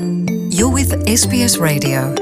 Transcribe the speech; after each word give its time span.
You're 0.00 0.72
with 0.72 0.92
SBS 1.08 1.58
Radio. 1.58 2.14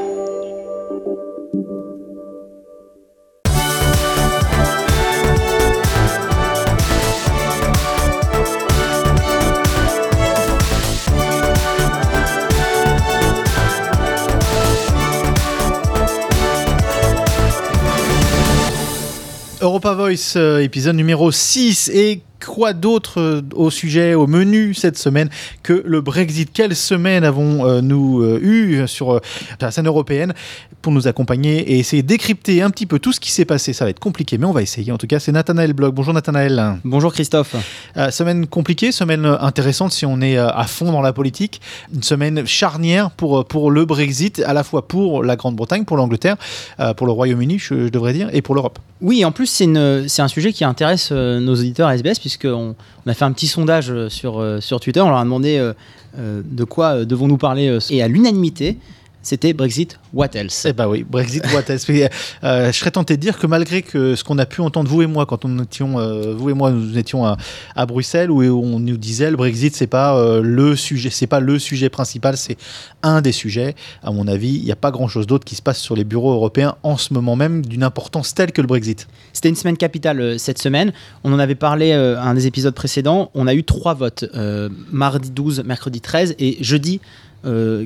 Europa 19.60 19.92
Voice, 19.92 20.36
euh, 20.36 20.62
épisode 20.62 20.96
numéro 20.96 21.30
6. 21.30 21.90
Et 21.92 22.22
quoi 22.44 22.72
d'autre 22.72 23.20
euh, 23.20 23.42
au 23.54 23.70
sujet, 23.70 24.14
au 24.14 24.26
menu 24.26 24.74
cette 24.74 24.98
semaine 24.98 25.28
que 25.62 25.82
le 25.84 26.00
Brexit? 26.00 26.50
Quelle 26.52 26.74
semaine 26.74 27.24
avons-nous 27.24 28.22
euh, 28.22 28.38
eu 28.40 28.88
sur 28.88 29.14
euh, 29.14 29.20
la 29.60 29.70
scène 29.70 29.86
européenne 29.86 30.34
pour 30.82 30.92
nous 30.92 31.08
accompagner 31.08 31.72
et 31.72 31.78
essayer 31.78 32.02
de 32.02 32.08
décrypter 32.08 32.62
un 32.62 32.70
petit 32.70 32.86
peu 32.86 32.98
tout 32.98 33.12
ce 33.12 33.20
qui 33.20 33.30
s'est 33.30 33.44
passé? 33.44 33.72
Ça 33.72 33.84
va 33.84 33.90
être 33.90 34.00
compliqué, 34.00 34.38
mais 34.38 34.46
on 34.46 34.52
va 34.52 34.62
essayer. 34.62 34.92
En 34.92 34.98
tout 34.98 35.06
cas, 35.06 35.18
c'est 35.18 35.32
Nathanaël 35.32 35.72
Blog. 35.72 35.94
Bonjour 35.94 36.14
Nathanaël. 36.14 36.78
Bonjour 36.84 37.12
Christophe. 37.12 37.56
Euh, 37.96 38.10
semaine 38.10 38.46
compliquée, 38.46 38.92
semaine 38.92 39.24
intéressante 39.24 39.92
si 39.92 40.06
on 40.06 40.20
est 40.20 40.38
euh, 40.38 40.48
à 40.48 40.64
fond 40.64 40.92
dans 40.92 41.02
la 41.02 41.12
politique. 41.12 41.60
Une 41.94 42.02
semaine 42.02 42.46
charnière 42.46 43.10
pour, 43.10 43.40
euh, 43.40 43.44
pour 43.44 43.70
le 43.70 43.84
Brexit, 43.84 44.40
à 44.40 44.52
la 44.52 44.64
fois 44.64 44.86
pour 44.86 45.22
la 45.22 45.36
Grande-Bretagne, 45.36 45.84
pour 45.84 45.96
l'Angleterre, 45.96 46.36
euh, 46.80 46.94
pour 46.94 47.06
le 47.06 47.12
Royaume-Uni, 47.12 47.58
je, 47.58 47.86
je 47.86 47.88
devrais 47.88 48.12
dire, 48.12 48.28
et 48.32 48.42
pour 48.42 48.54
l'Europe. 48.54 48.78
Oui, 49.02 49.24
en 49.26 49.32
plus, 49.32 49.46
c'est 49.46 50.22
un 50.22 50.28
sujet 50.28 50.54
qui 50.54 50.64
intéresse 50.64 51.10
euh, 51.12 51.38
nos 51.38 51.54
auditeurs 51.54 51.90
SBS, 51.90 52.18
puisqu'on 52.26 52.74
on 53.06 53.10
a 53.10 53.14
fait 53.14 53.24
un 53.24 53.30
petit 53.30 53.46
sondage 53.46 53.92
euh, 53.92 54.08
sur, 54.08 54.40
euh, 54.40 54.60
sur 54.60 54.80
Twitter. 54.80 55.00
On 55.00 55.08
leur 55.10 55.18
a 55.18 55.24
demandé 55.24 55.58
euh, 55.58 56.42
de 56.44 56.64
quoi 56.64 57.04
devons-nous 57.04 57.36
parler. 57.36 57.78
et 57.90 58.02
à 58.02 58.08
l'unanimité, 58.08 58.78
c'était 59.26 59.52
Brexit, 59.52 59.98
what 60.14 60.28
else? 60.34 60.66
Eh 60.66 60.72
ben 60.72 60.86
oui, 60.86 61.04
Brexit, 61.08 61.44
what 61.52 61.62
else? 61.68 61.88
Mais, 61.88 62.08
euh, 62.44 62.70
Je 62.70 62.78
serais 62.78 62.92
tenté 62.92 63.16
de 63.16 63.20
dire 63.20 63.38
que 63.38 63.48
malgré 63.48 63.82
que 63.82 64.14
ce 64.14 64.22
qu'on 64.22 64.38
a 64.38 64.46
pu 64.46 64.60
entendre 64.60 64.88
vous 64.88 65.02
et 65.02 65.06
moi 65.06 65.26
quand 65.26 65.44
on 65.44 65.58
étions, 65.58 65.98
euh, 65.98 66.32
vous 66.32 66.50
et 66.50 66.54
moi, 66.54 66.70
nous 66.70 66.96
étions 66.96 67.26
à, 67.26 67.36
à 67.74 67.86
Bruxelles 67.86 68.30
où 68.30 68.40
on 68.42 68.78
nous 68.78 68.96
disait 68.96 69.30
le 69.32 69.36
Brexit 69.36 69.74
c'est 69.74 69.88
pas 69.88 70.16
euh, 70.16 70.42
le 70.42 70.76
sujet, 70.76 71.10
c'est 71.10 71.26
pas 71.26 71.40
le 71.40 71.58
sujet 71.58 71.88
principal, 71.88 72.36
c'est 72.36 72.56
un 73.02 73.20
des 73.20 73.32
sujets. 73.32 73.74
À 74.04 74.12
mon 74.12 74.28
avis, 74.28 74.54
il 74.54 74.64
n'y 74.64 74.70
a 74.70 74.76
pas 74.76 74.92
grand 74.92 75.08
chose 75.08 75.26
d'autre 75.26 75.44
qui 75.44 75.56
se 75.56 75.62
passe 75.62 75.80
sur 75.80 75.96
les 75.96 76.04
bureaux 76.04 76.32
européens 76.32 76.76
en 76.84 76.96
ce 76.96 77.12
moment 77.12 77.34
même 77.34 77.66
d'une 77.66 77.82
importance 77.82 78.32
telle 78.32 78.52
que 78.52 78.60
le 78.60 78.68
Brexit. 78.68 79.08
C'était 79.32 79.48
une 79.48 79.56
semaine 79.56 79.76
capitale 79.76 80.20
euh, 80.20 80.38
cette 80.38 80.58
semaine. 80.58 80.92
On 81.24 81.32
en 81.32 81.40
avait 81.40 81.56
parlé 81.56 81.90
euh, 81.90 82.16
à 82.16 82.22
un 82.22 82.34
des 82.34 82.46
épisodes 82.46 82.74
précédents. 82.74 83.30
On 83.34 83.48
a 83.48 83.54
eu 83.54 83.64
trois 83.64 83.94
votes 83.94 84.24
euh, 84.34 84.68
mardi 84.92 85.30
12, 85.30 85.64
mercredi 85.64 86.00
13 86.00 86.36
et 86.38 86.58
jeudi 86.60 87.00
euh, 87.00 87.35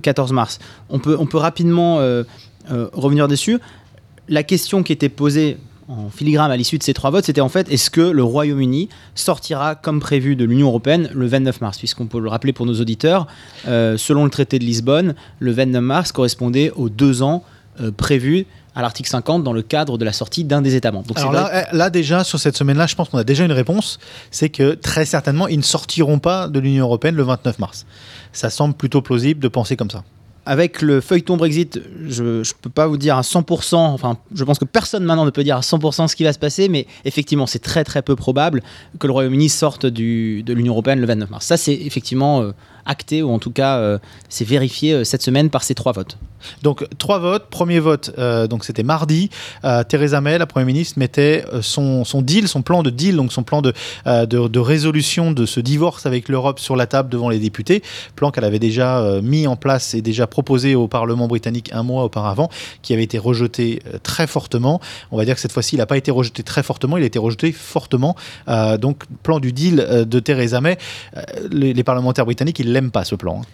14 0.02 0.32
mars. 0.32 0.58
On 0.88 0.98
peut, 0.98 1.16
on 1.18 1.26
peut 1.26 1.38
rapidement 1.38 1.98
euh, 2.00 2.24
euh, 2.70 2.88
revenir 2.92 3.28
dessus. 3.28 3.58
La 4.28 4.42
question 4.42 4.82
qui 4.82 4.92
était 4.92 5.08
posée 5.08 5.58
en 5.88 6.08
filigrane 6.08 6.52
à 6.52 6.56
l'issue 6.56 6.78
de 6.78 6.84
ces 6.84 6.94
trois 6.94 7.10
votes, 7.10 7.24
c'était 7.24 7.40
en 7.40 7.48
fait 7.48 7.70
est-ce 7.70 7.90
que 7.90 8.00
le 8.00 8.22
Royaume-Uni 8.22 8.88
sortira 9.16 9.74
comme 9.74 9.98
prévu 9.98 10.36
de 10.36 10.44
l'Union 10.44 10.68
européenne 10.68 11.10
le 11.12 11.26
29 11.26 11.60
mars? 11.60 11.78
Puisqu'on 11.78 12.06
peut 12.06 12.20
le 12.20 12.28
rappeler 12.28 12.52
pour 12.52 12.64
nos 12.64 12.80
auditeurs, 12.80 13.26
euh, 13.66 13.96
selon 13.96 14.24
le 14.24 14.30
traité 14.30 14.58
de 14.58 14.64
Lisbonne, 14.64 15.14
le 15.40 15.50
29 15.50 15.82
mars 15.82 16.12
correspondait 16.12 16.70
aux 16.76 16.88
deux 16.88 17.22
ans 17.22 17.42
euh, 17.80 17.90
prévus 17.90 18.46
à 18.74 18.82
l'article 18.82 19.08
50 19.08 19.42
dans 19.42 19.52
le 19.52 19.62
cadre 19.62 19.98
de 19.98 20.04
la 20.04 20.12
sortie 20.12 20.44
d'un 20.44 20.62
des 20.62 20.74
États 20.74 20.92
membres. 20.92 21.06
Donc 21.06 21.18
Alors 21.18 21.32
là, 21.32 21.66
là 21.72 21.90
déjà 21.90 22.24
sur 22.24 22.38
cette 22.38 22.56
semaine-là, 22.56 22.86
je 22.86 22.94
pense 22.94 23.08
qu'on 23.08 23.18
a 23.18 23.24
déjà 23.24 23.44
une 23.44 23.52
réponse, 23.52 23.98
c'est 24.30 24.48
que 24.48 24.74
très 24.74 25.04
certainement 25.04 25.48
ils 25.48 25.58
ne 25.58 25.62
sortiront 25.62 26.18
pas 26.18 26.48
de 26.48 26.58
l'Union 26.60 26.84
européenne 26.84 27.16
le 27.16 27.22
29 27.22 27.58
mars. 27.58 27.86
Ça 28.32 28.50
semble 28.50 28.74
plutôt 28.74 29.02
plausible 29.02 29.40
de 29.40 29.48
penser 29.48 29.76
comme 29.76 29.90
ça. 29.90 30.04
avec 30.46 30.82
le 30.82 31.00
feuilleton 31.00 31.36
Brexit, 31.36 31.80
je 32.08 32.38
ne 32.38 32.42
peux 32.62 32.70
pas 32.70 32.86
vous 32.86 32.96
dire 32.96 33.16
à 33.16 33.20
100%, 33.20 33.76
enfin 33.76 34.16
je 34.34 34.42
pense 34.44 34.58
que 34.58 34.64
personne 34.64 35.04
maintenant 35.04 35.24
ne 35.24 35.30
peut 35.30 35.44
dire 35.44 35.56
à 35.56 35.60
100% 35.60 36.08
ce 36.08 36.16
qui 36.16 36.24
va 36.24 36.32
se 36.32 36.38
passer, 36.38 36.68
mais 36.68 36.86
effectivement 37.04 37.46
c'est 37.46 37.58
très 37.58 37.84
très 37.84 38.02
peu 38.02 38.16
probable 38.16 38.62
que 38.98 39.06
le 39.06 39.12
Royaume-Uni 39.12 39.48
sorte 39.48 39.86
du, 39.86 40.42
de 40.42 40.52
l'Union 40.52 40.72
Européenne 40.72 41.00
le 41.00 41.06
29 41.06 41.30
mars. 41.30 41.46
Ça 41.46 41.56
c'est 41.56 41.74
effectivement 41.74 42.42
euh, 42.42 42.52
acté, 42.90 43.22
ou 43.22 43.30
en 43.30 43.38
tout 43.38 43.52
cas 43.52 43.78
euh, 43.78 43.98
c'est 44.28 44.44
vérifié 44.44 44.92
euh, 44.92 45.04
cette 45.04 45.22
semaine 45.22 45.48
par 45.48 45.62
ces 45.62 45.74
trois 45.74 45.92
votes. 45.92 46.18
Donc 46.62 46.86
trois 46.98 47.18
votes. 47.18 47.48
Premier 47.50 47.80
vote, 47.80 48.12
euh, 48.18 48.46
donc 48.46 48.64
c'était 48.64 48.82
mardi. 48.82 49.28
Theresa 49.88 50.22
May, 50.22 50.38
la 50.38 50.46
première 50.46 50.66
ministre, 50.66 50.98
mettait 50.98 51.44
son, 51.60 52.04
son 52.04 52.22
deal, 52.22 52.48
son 52.48 52.62
plan 52.62 52.82
de 52.82 52.88
deal, 52.88 53.16
donc 53.16 53.30
son 53.30 53.42
plan 53.42 53.60
de, 53.60 53.74
de, 54.06 54.58
résolution 54.58 55.32
de 55.32 55.44
ce 55.44 55.60
divorce 55.60 56.06
avec 56.06 56.30
l'Europe 56.30 56.58
sur 56.58 56.76
la 56.76 56.86
table 56.86 57.10
devant 57.10 57.28
les 57.28 57.38
députés. 57.38 57.82
Plan 58.16 58.30
qu'elle 58.30 58.44
avait 58.44 58.58
déjà 58.58 59.20
mis 59.22 59.46
en 59.46 59.56
place 59.56 59.92
et 59.92 60.00
déjà 60.00 60.26
proposé 60.26 60.74
au 60.74 60.88
Parlement 60.88 61.28
britannique 61.28 61.70
un 61.74 61.82
mois 61.82 62.04
auparavant, 62.04 62.48
qui 62.80 62.94
avait 62.94 63.02
été 63.02 63.18
rejeté 63.18 63.82
très 64.02 64.26
fortement. 64.26 64.80
On 65.10 65.18
va 65.18 65.26
dire 65.26 65.34
que 65.34 65.42
cette 65.42 65.52
fois-ci, 65.52 65.76
il 65.76 65.78
n'a 65.78 65.86
pas 65.86 65.98
été 65.98 66.10
rejeté 66.10 66.42
très 66.42 66.62
fortement, 66.62 66.96
il 66.96 67.02
a 67.02 67.06
été 67.06 67.18
rejeté 67.18 67.52
fortement. 67.52 68.16
Donc 68.78 69.04
plan 69.22 69.40
du 69.40 69.52
deal 69.52 70.06
de 70.08 70.20
Theresa 70.20 70.62
May. 70.62 70.78
Les, 71.50 71.74
les 71.74 71.84
parlementaires 71.84 72.24
britanniques, 72.24 72.60
ils 72.60 72.72
pas 72.88 73.04
ce 73.04 73.14
plan. 73.14 73.42
hein. 73.42 73.44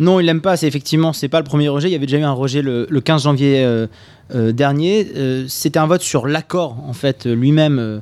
Non, 0.00 0.18
il 0.18 0.24
l'aime 0.24 0.40
pas. 0.40 0.56
C'est 0.56 0.66
effectivement, 0.66 1.12
c'est 1.12 1.28
pas 1.28 1.38
le 1.38 1.44
premier 1.44 1.68
rejet. 1.68 1.88
Il 1.88 1.92
y 1.92 1.94
avait 1.94 2.06
déjà 2.06 2.18
eu 2.18 2.22
un 2.24 2.32
rejet 2.32 2.62
le, 2.62 2.86
le 2.88 3.00
15 3.02 3.24
janvier 3.24 3.62
euh, 3.62 3.86
euh, 4.34 4.50
dernier. 4.50 5.06
Euh, 5.14 5.44
C'était 5.46 5.78
un 5.78 5.86
vote 5.86 6.00
sur 6.00 6.26
l'accord 6.26 6.78
en 6.88 6.94
fait 6.94 7.26
lui-même 7.26 8.00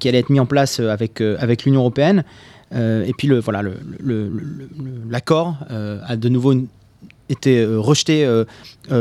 qui 0.00 0.08
allait 0.08 0.20
être 0.20 0.30
mis 0.30 0.40
en 0.40 0.46
place 0.46 0.80
avec 0.80 1.20
avec 1.20 1.64
l'Union 1.64 1.80
européenne. 1.80 2.24
Et 2.74 3.12
puis 3.16 3.28
le 3.28 3.38
voilà, 3.38 3.62
l'accord 5.10 5.56
a 5.68 6.16
de 6.16 6.28
nouveau 6.28 6.54
été 7.28 7.64
rejeté 7.64 8.26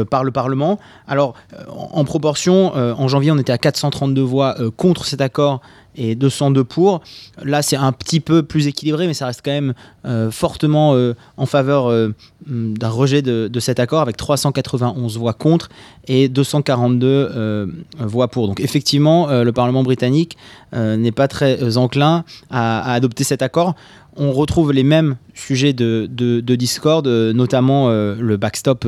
par 0.09 0.23
le 0.23 0.31
Parlement. 0.31 0.79
Alors, 1.07 1.35
en, 1.69 2.03
proportion, 2.03 2.75
en 2.75 3.07
janvier, 3.07 3.31
on 3.31 3.37
était 3.37 3.53
à 3.53 3.57
432 3.57 4.21
voix 4.21 4.55
contre 4.75 5.05
cet 5.05 5.21
accord 5.21 5.61
et 5.95 6.15
202 6.15 6.63
pour. 6.63 7.01
Là, 7.43 7.61
c'est 7.61 7.75
un 7.75 7.91
petit 7.91 8.19
peu 8.19 8.43
plus 8.43 8.67
équilibré, 8.67 9.07
mais 9.07 9.13
ça 9.13 9.25
reste 9.25 9.41
quand 9.43 9.51
même 9.51 9.73
euh, 10.05 10.31
fortement 10.31 10.93
euh, 10.93 11.13
en 11.37 11.45
faveur 11.45 11.87
euh, 11.87 12.13
hum, 12.49 12.77
d'un 12.77 12.89
rejet 12.89 13.21
de, 13.21 13.59
cet 13.59 13.79
accord, 13.79 14.01
avec 14.01 14.17
391 14.17 15.17
voix 15.17 15.33
contre 15.33 15.69
et 16.07 16.29
242 16.29 17.07
euh, 17.07 17.65
voix 17.99 18.27
pour. 18.27 18.47
Donc, 18.47 18.59
effectivement, 18.59 19.27
le 19.27 19.51
Parlement 19.51 19.83
britannique 19.83 20.37
n'est 20.73 21.11
pas 21.11 21.27
très 21.27 21.77
enclin 21.77 22.23
à, 22.49 22.93
adopter 22.93 23.23
cet 23.23 23.41
accord. 23.41 23.75
On 24.17 24.31
retrouve 24.31 24.71
les 24.71 24.83
mêmes 24.83 25.17
sujets 25.33 25.73
de, 25.73 26.07
de, 26.09 26.39
de 26.39 26.55
discorde, 26.55 27.07
notamment 27.07 27.89
le 27.89 28.37
backstop 28.37 28.87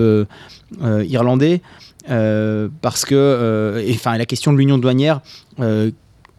irlandais, 0.84 1.62
parce 2.06 3.06
que, 3.06 3.84
enfin, 3.92 4.18
la 4.18 4.26
question 4.26 4.54
de 4.54 4.58
l'union 4.58 4.78
douanière 4.78 5.22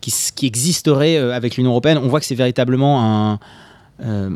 qui, 0.01 0.47
existerait 0.47 1.17
euh, 1.17 1.35
avec 1.35 1.57
l'Union 1.57 1.71
européenne, 1.71 1.99
on 2.03 2.09
voit 2.09 2.21
que 2.21 2.27
c'est 2.27 2.35
véritablement 2.35 3.03
un, 3.33 3.39
euh, 4.05 4.31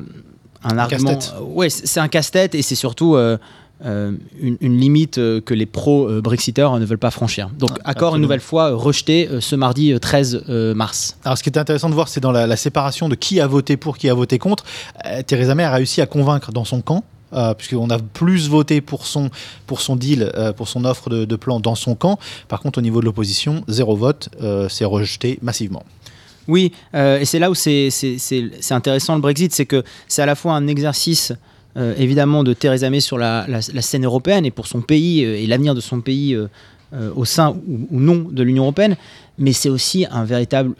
un 0.64 0.78
argument. 0.78 1.14
casse-tête. 1.14 1.34
ouais, 1.40 1.70
c'est 1.70 2.00
un 2.00 2.08
casse-tête 2.08 2.54
et 2.54 2.62
c'est 2.62 2.74
surtout 2.74 3.14
euh, 3.16 3.38
euh, 3.84 4.12
une, 4.40 4.56
une 4.60 4.78
limite 4.78 5.18
euh, 5.18 5.40
que 5.40 5.54
les 5.54 5.66
pro-Brexiteurs 5.66 6.78
ne 6.78 6.84
veulent 6.84 6.98
pas 6.98 7.10
franchir. 7.10 7.48
Donc, 7.58 7.70
Ah, 7.84 7.90
accord 7.90 8.08
absolument. 8.08 8.16
une 8.16 8.22
nouvelle 8.22 8.40
fois 8.40 8.70
euh, 8.70 8.76
rejeté 8.76 9.28
euh, 9.28 9.40
ce 9.40 9.56
mardi 9.56 9.92
euh, 9.92 9.98
13 9.98 10.44
euh, 10.48 10.74
mars. 10.74 11.16
Alors, 11.24 11.36
ce 11.36 11.42
qui 11.42 11.50
est 11.50 11.58
intéressant 11.58 11.88
de 11.88 11.94
voir, 11.94 12.06
c'est 12.08 12.20
dans 12.20 12.30
la, 12.32 12.46
la 12.46 12.56
séparation 12.56 13.08
de 13.08 13.14
qui 13.16 13.40
a 13.40 13.46
voté 13.46 13.76
pour, 13.76 13.98
qui 13.98 14.08
a 14.08 14.14
voté 14.14 14.38
contre. 14.38 14.64
Euh, 15.06 15.22
Theresa 15.22 15.54
May 15.54 15.64
a 15.64 15.72
réussi 15.72 16.00
à 16.00 16.06
convaincre 16.06 16.52
dans 16.52 16.64
son 16.64 16.80
camp. 16.80 17.02
Euh, 17.32 17.54
puisqu'on 17.54 17.88
a 17.90 17.98
plus 17.98 18.48
voté 18.48 18.80
pour 18.80 19.06
son, 19.06 19.30
pour 19.66 19.80
son 19.80 19.96
deal, 19.96 20.30
euh, 20.34 20.52
pour 20.52 20.68
son 20.68 20.84
offre 20.84 21.08
de, 21.08 21.36
plan 21.36 21.60
dans 21.60 21.74
son 21.74 21.94
camp. 21.94 22.18
Par 22.48 22.60
contre, 22.60 22.78
au 22.78 22.82
niveau 22.82 23.00
de 23.00 23.06
l'opposition, 23.06 23.64
zéro 23.68 23.96
vote, 23.96 24.28
euh, 24.42 24.68
c'est 24.68 24.84
rejeté 24.84 25.38
massivement. 25.42 25.82
Oui, 26.48 26.72
et 26.92 27.24
c'est 27.24 27.38
là 27.38 27.50
où 27.50 27.54
c'est 27.54 27.88
intéressant 28.70 29.14
le 29.14 29.20
Brexit, 29.20 29.54
c'est 29.54 29.64
que 29.64 29.84
c'est 30.08 30.22
à 30.22 30.26
la 30.26 30.34
fois 30.34 30.54
un 30.54 30.66
exercice 30.66 31.32
évidemment 31.76 32.42
de 32.42 32.52
Theresa 32.52 32.90
May 32.90 32.98
sur 32.98 33.16
la, 33.16 33.46
la- 33.46 33.82
scène 33.82 34.04
européenne 34.04 34.44
et 34.44 34.50
pour 34.50 34.66
son 34.66 34.82
pays 34.82 35.22
et 35.22 35.46
l'avenir 35.46 35.76
de 35.76 35.80
son 35.80 36.00
pays 36.00 36.36
au 37.14 37.24
sein 37.24 37.50
ou, 37.68 37.86
ou 37.92 38.00
non 38.00 38.26
de 38.28 38.42
l'Union 38.42 38.64
européenne, 38.64 38.96
mais 39.38 39.52
c'est 39.52 39.68
aussi 39.68 40.04
un 40.10 40.24
véritable 40.24 40.74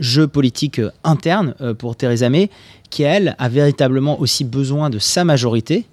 jeu 0.00 0.26
politique 0.26 0.80
interne 1.04 1.54
pour 1.78 1.94
Theresa 1.94 2.28
May 2.28 2.50
qui, 2.92 3.02
elle, 3.04 3.34
a 3.38 3.48
véritablement 3.48 4.20
aussi 4.20 4.44
besoin 4.44 4.90
de 4.90 4.98
sa 4.98 5.24
majorité, 5.24 5.86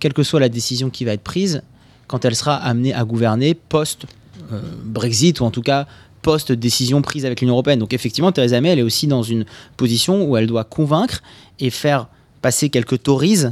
quelle 0.00 0.14
que 0.14 0.22
soit 0.22 0.40
la 0.40 0.48
décision 0.48 0.88
qui 0.88 1.04
va 1.04 1.12
être 1.12 1.22
prise, 1.22 1.62
quand 2.06 2.24
elle 2.24 2.34
sera 2.34 2.56
amenée 2.56 2.94
à 2.94 3.04
gouverner 3.04 3.52
post-Brexit 3.52 5.40
ou 5.40 5.44
en 5.44 5.50
tout 5.50 5.60
cas 5.60 5.86
post-décision 6.22 7.02
prise 7.02 7.26
avec 7.26 7.42
l'Union 7.42 7.52
européenne. 7.52 7.78
Donc 7.78 7.92
effectivement, 7.92 8.32
Theresa 8.32 8.62
May, 8.62 8.70
elle 8.70 8.78
est 8.78 8.82
aussi 8.82 9.06
dans 9.06 9.22
une 9.22 9.44
position 9.76 10.24
où 10.24 10.38
elle 10.38 10.46
doit 10.46 10.64
convaincre 10.64 11.20
et 11.60 11.68
faire 11.68 12.08
passer 12.40 12.70
quelques 12.70 13.02
Tories 13.02 13.44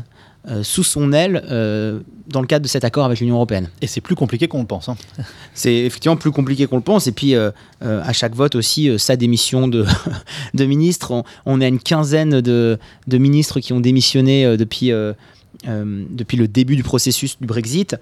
euh, 0.49 0.63
sous 0.63 0.85
son 0.85 1.13
aile 1.13 1.43
euh, 1.51 2.01
dans 2.29 2.41
le 2.41 2.47
cadre 2.47 2.63
de 2.63 2.69
cet 2.69 2.85
accord 2.85 3.05
avec 3.05 3.19
l'Union 3.21 3.35
européenne. 3.35 3.69
Et 3.83 3.87
c'est 3.87 4.01
plus 4.01 4.15
compliqué 4.15 4.47
qu'on 4.47 4.61
le 4.61 4.67
pense. 4.67 4.89
hein. 4.89 4.97
C'est 5.55 5.75
effectivement 5.75 6.17
plus 6.17 6.31
compliqué 6.31 6.67
qu'on 6.67 6.77
le 6.77 6.83
pense. 6.83 7.07
Et 7.09 7.13
puis, 7.13 7.35
euh, 7.35 7.51
euh, 7.83 8.01
à 8.05 8.13
chaque 8.13 8.35
vote 8.35 8.55
aussi, 8.55 8.89
euh, 8.89 8.97
sa 8.99 9.17
démission 9.17 9.67
de, 9.69 9.85
de 10.55 10.65
ministre. 10.65 11.11
On, 11.11 11.25
on 11.47 11.61
a 11.61 11.67
une 11.67 11.81
quinzaine 11.81 12.41
de, 12.41 12.79
de 13.07 13.19
ministres 13.19 13.59
qui 13.61 13.73
ont 13.73 13.81
démissionné 13.81 14.45
euh, 14.45 14.57
depuis, 14.57 14.93
euh, 14.93 15.15
depuis 15.65 16.37
le 16.37 16.47
début 16.47 16.77
du 16.77 16.83
processus 16.85 17.39
du 17.41 17.47
Brexit. 17.47 17.97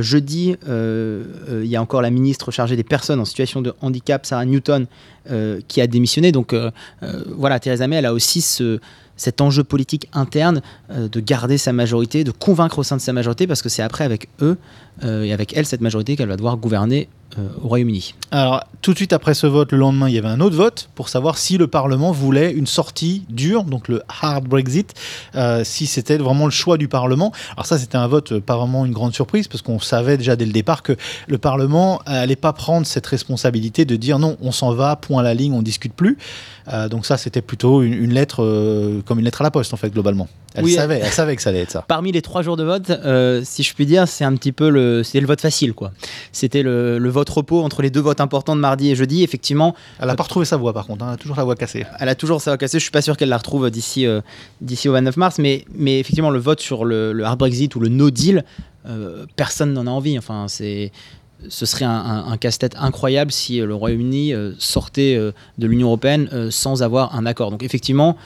jeudi, 0.00 0.56
il 0.66 1.66
y 1.66 1.76
a 1.76 1.82
encore 1.82 2.02
la 2.02 2.10
ministre 2.10 2.50
chargée 2.50 2.76
des 2.76 2.84
personnes 2.84 3.20
en 3.20 3.24
situation 3.24 3.60
de 3.62 3.74
handicap, 3.80 4.24
Sarah 4.24 4.44
Newton, 4.46 4.86
qui 5.68 5.80
a 5.80 5.86
démissionné. 5.86 6.32
Donc 6.32 6.54
voilà, 7.36 7.60
Theresa 7.60 7.86
May, 7.86 7.96
elle 7.96 8.06
a 8.06 8.14
aussi 8.14 8.40
ce, 8.40 8.80
cet 9.16 9.40
enjeu 9.40 9.64
politique 9.64 10.08
interne 10.12 10.60
euh, 10.90 11.08
de 11.08 11.20
garder 11.20 11.58
sa 11.58 11.72
majorité, 11.72 12.24
de 12.24 12.30
convaincre 12.30 12.78
au 12.78 12.82
sein 12.82 12.96
de 12.96 13.02
sa 13.02 13.12
majorité, 13.12 13.46
parce 13.46 13.62
que 13.62 13.68
c'est 13.68 13.82
après 13.82 14.04
avec 14.04 14.28
eux 14.42 14.58
euh, 15.04 15.24
et 15.24 15.32
avec 15.32 15.56
elle, 15.56 15.66
cette 15.66 15.80
majorité, 15.80 16.16
qu'elle 16.16 16.28
va 16.28 16.36
devoir 16.36 16.56
gouverner 16.56 17.08
euh, 17.38 17.48
au 17.62 17.68
Royaume-Uni. 17.68 18.14
Alors, 18.30 18.64
tout 18.82 18.92
de 18.92 18.96
suite 18.96 19.12
après 19.12 19.34
ce 19.34 19.46
vote, 19.46 19.72
le 19.72 19.78
lendemain, 19.78 20.08
il 20.08 20.14
y 20.14 20.18
avait 20.18 20.28
un 20.28 20.40
autre 20.40 20.56
vote 20.56 20.88
pour 20.94 21.08
savoir 21.08 21.38
si 21.38 21.58
le 21.58 21.66
Parlement 21.66 22.12
voulait 22.12 22.52
une 22.52 22.66
sortie 22.66 23.24
dure, 23.28 23.64
donc 23.64 23.88
le 23.88 24.02
hard 24.08 24.44
Brexit, 24.44 24.94
si 25.64 25.86
c'était 25.86 26.18
vraiment 26.18 26.44
le 26.44 26.50
choix 26.50 26.78
du 26.78 26.88
Parlement. 26.88 27.32
Alors 27.54 27.66
ça, 27.66 27.78
c'était 27.78 27.96
un 27.96 28.06
vote, 28.06 28.38
pas 28.38 28.56
vraiment 28.56 28.86
une 28.86 28.92
grande 28.92 29.12
surprise, 29.12 29.48
parce 29.48 29.60
qu'on 29.60 29.80
savait 29.80 30.16
déjà 30.16 30.36
dès 30.36 30.46
le 30.46 30.52
départ 30.52 30.82
que 30.82 30.96
le 31.26 31.36
Parlement 31.36 32.00
n'allait 32.06 32.36
pas 32.36 32.52
prendre 32.52 32.86
cette 32.86 33.06
responsabilité 33.06 33.84
de 33.84 33.96
dire 33.96 34.18
non, 34.18 34.36
on 34.40 34.52
s'en 34.52 34.72
va, 34.72 34.96
point 34.96 35.20
à 35.20 35.24
la 35.24 35.34
ligne, 35.34 35.52
on 35.52 35.62
discute 35.62 35.94
plus. 35.94 36.16
donc 36.90 37.06
ça, 37.06 37.16
c'était 37.16 37.42
plutôt 37.42 37.82
une, 37.82 38.14
lettre 38.14 39.02
comme 39.06 39.18
une 39.18 39.24
lettre 39.24 39.40
à 39.40 39.44
la 39.44 39.50
poste, 39.50 39.72
en 39.72 39.76
fait, 39.76 39.90
globalement. 39.90 40.28
Elle, 40.54 40.68
savait, 40.70 41.00
elle 41.02 41.12
savait 41.12 41.36
que 41.36 41.42
ça 41.42 41.50
allait 41.50 41.60
être 41.60 41.70
ça. 41.70 41.84
Parmi 41.86 42.12
les 42.12 42.22
trois 42.22 42.42
jours 42.42 42.56
de 42.56 42.64
vote, 42.64 42.90
euh, 42.90 43.42
si 43.44 43.62
je 43.62 43.74
puis 43.74 43.86
dire, 43.86 44.08
c'est 44.08 44.24
un 44.24 44.34
petit 44.34 44.52
peu 44.52 44.68
le, 44.70 45.02
c'était 45.02 45.20
le 45.20 45.26
vote 45.26 45.40
facile, 45.40 45.74
quoi. 45.74 45.92
C'était 46.32 46.62
le, 46.62 47.08
vote 47.08 47.28
repos 47.28 47.62
entre 47.62 47.82
les 47.82 47.90
deux 47.90 48.00
votes 48.00 48.20
importants 48.20 48.56
de 48.56 48.60
mardi 48.60 48.90
et 48.90 48.94
jeudi. 48.94 49.22
Effectivement. 49.22 49.74
Elle 50.00 50.06
n'a 50.06 50.16
pas 50.16 50.24
retrouvé 50.24 50.46
sa 50.46 50.56
voix, 50.56 50.72
par 50.72 50.86
contre. 50.86 51.04
Hein. 51.04 51.08
Elle 51.08 51.14
a 51.14 51.18
toujours 51.18 51.36
la 51.36 51.44
voix 51.44 51.54
cassée. 51.54 51.84
Elle 51.98 52.08
a 52.08 52.14
toujours 52.14 52.40
sa 52.40 52.52
voix 52.52 52.58
cassée. 52.58 52.78
Je 52.78 52.82
suis 52.82 52.90
pas 52.90 53.02
sûr 53.02 53.16
qu'elle 53.16 53.28
la 53.28 53.38
retrouve 53.38 53.70
d'ici, 53.70 54.06
euh, 54.06 54.20
d'ici 54.60 54.88
au 54.88 54.92
29 54.92 55.16
mars, 55.16 55.38
mais, 55.38 55.64
mais 55.74 56.00
effectivement, 56.00 56.30
le 56.30 56.38
vote 56.38 56.60
sur 56.60 56.84
le, 56.84 57.22
hard 57.22 57.38
Brexit 57.38 57.74
ou 57.76 57.80
le 57.80 57.88
no 57.88 58.10
deal, 58.10 58.44
euh, 58.86 59.26
personne 59.36 59.72
n'en 59.72 59.86
a 59.86 59.90
envie. 59.90 60.18
Enfin, 60.18 60.46
c'est 60.48 60.90
ce 61.48 61.66
serait 61.66 61.84
un, 61.84 62.36
casse-tête 62.38 62.76
incroyable 62.78 63.30
si 63.30 63.58
le 63.58 63.74
Royaume-Uni 63.74 64.32
sortait 64.58 65.16
de 65.58 65.66
l'Union 65.66 65.88
européenne 65.88 66.50
sans 66.50 66.82
avoir 66.82 67.14
un 67.14 67.26
accord. 67.26 67.50
Donc 67.50 67.62
effectivement, 67.62 68.16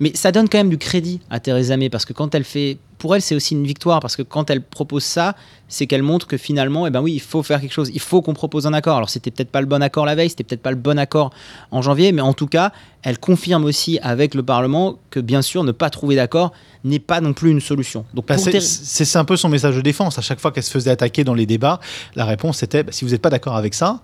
mais 0.00 0.12
ça 0.14 0.32
donne 0.32 0.48
quand 0.48 0.58
même 0.58 0.70
du 0.70 0.78
crédit 0.78 1.20
à 1.28 1.40
Theresa 1.40 1.76
May 1.76 1.90
parce 1.90 2.06
que 2.06 2.14
quand 2.14 2.34
elle 2.34 2.44
fait, 2.44 2.78
pour 2.96 3.14
elle, 3.14 3.20
c'est 3.20 3.34
aussi 3.34 3.54
une 3.54 3.66
victoire 3.66 4.00
parce 4.00 4.16
que 4.16 4.22
quand 4.22 4.48
elle 4.48 4.62
propose 4.62 5.04
ça, 5.04 5.36
c'est 5.68 5.86
qu'elle 5.86 6.02
montre 6.02 6.26
que 6.26 6.38
finalement, 6.38 6.86
eh 6.86 6.90
ben 6.90 7.02
oui, 7.02 7.12
il 7.12 7.20
faut 7.20 7.42
faire 7.42 7.60
quelque 7.60 7.72
chose, 7.72 7.90
il 7.92 8.00
faut 8.00 8.22
qu'on 8.22 8.32
propose 8.32 8.66
un 8.66 8.72
accord. 8.72 8.96
Alors 8.96 9.10
c'était 9.10 9.30
peut-être 9.30 9.50
pas 9.50 9.60
le 9.60 9.66
bon 9.66 9.82
accord 9.82 10.06
la 10.06 10.14
veille, 10.14 10.30
c'était 10.30 10.42
peut-être 10.42 10.62
pas 10.62 10.70
le 10.70 10.78
bon 10.78 10.98
accord 10.98 11.32
en 11.70 11.82
janvier, 11.82 12.12
mais 12.12 12.22
en 12.22 12.32
tout 12.32 12.46
cas, 12.46 12.72
elle 13.02 13.18
confirme 13.18 13.64
aussi 13.64 13.98
avec 14.02 14.34
le 14.34 14.42
Parlement 14.42 14.98
que 15.10 15.20
bien 15.20 15.42
sûr, 15.42 15.64
ne 15.64 15.72
pas 15.72 15.90
trouver 15.90 16.16
d'accord 16.16 16.52
n'est 16.82 16.98
pas 16.98 17.20
non 17.20 17.34
plus 17.34 17.50
une 17.50 17.60
solution. 17.60 18.06
Donc 18.14 18.26
bah, 18.26 18.38
c'est 18.38 19.16
un 19.16 19.24
peu 19.26 19.36
son 19.36 19.50
message 19.50 19.76
de 19.76 19.82
défense. 19.82 20.18
À 20.18 20.22
chaque 20.22 20.40
fois 20.40 20.50
qu'elle 20.50 20.62
se 20.62 20.70
faisait 20.70 20.90
attaquer 20.90 21.24
dans 21.24 21.34
les 21.34 21.44
débats, 21.44 21.78
la 22.14 22.24
réponse 22.24 22.62
était 22.62 22.84
bah, 22.84 22.92
si 22.92 23.04
vous 23.04 23.10
n'êtes 23.10 23.20
pas 23.20 23.28
d'accord 23.28 23.56
avec 23.56 23.74
ça, 23.74 24.00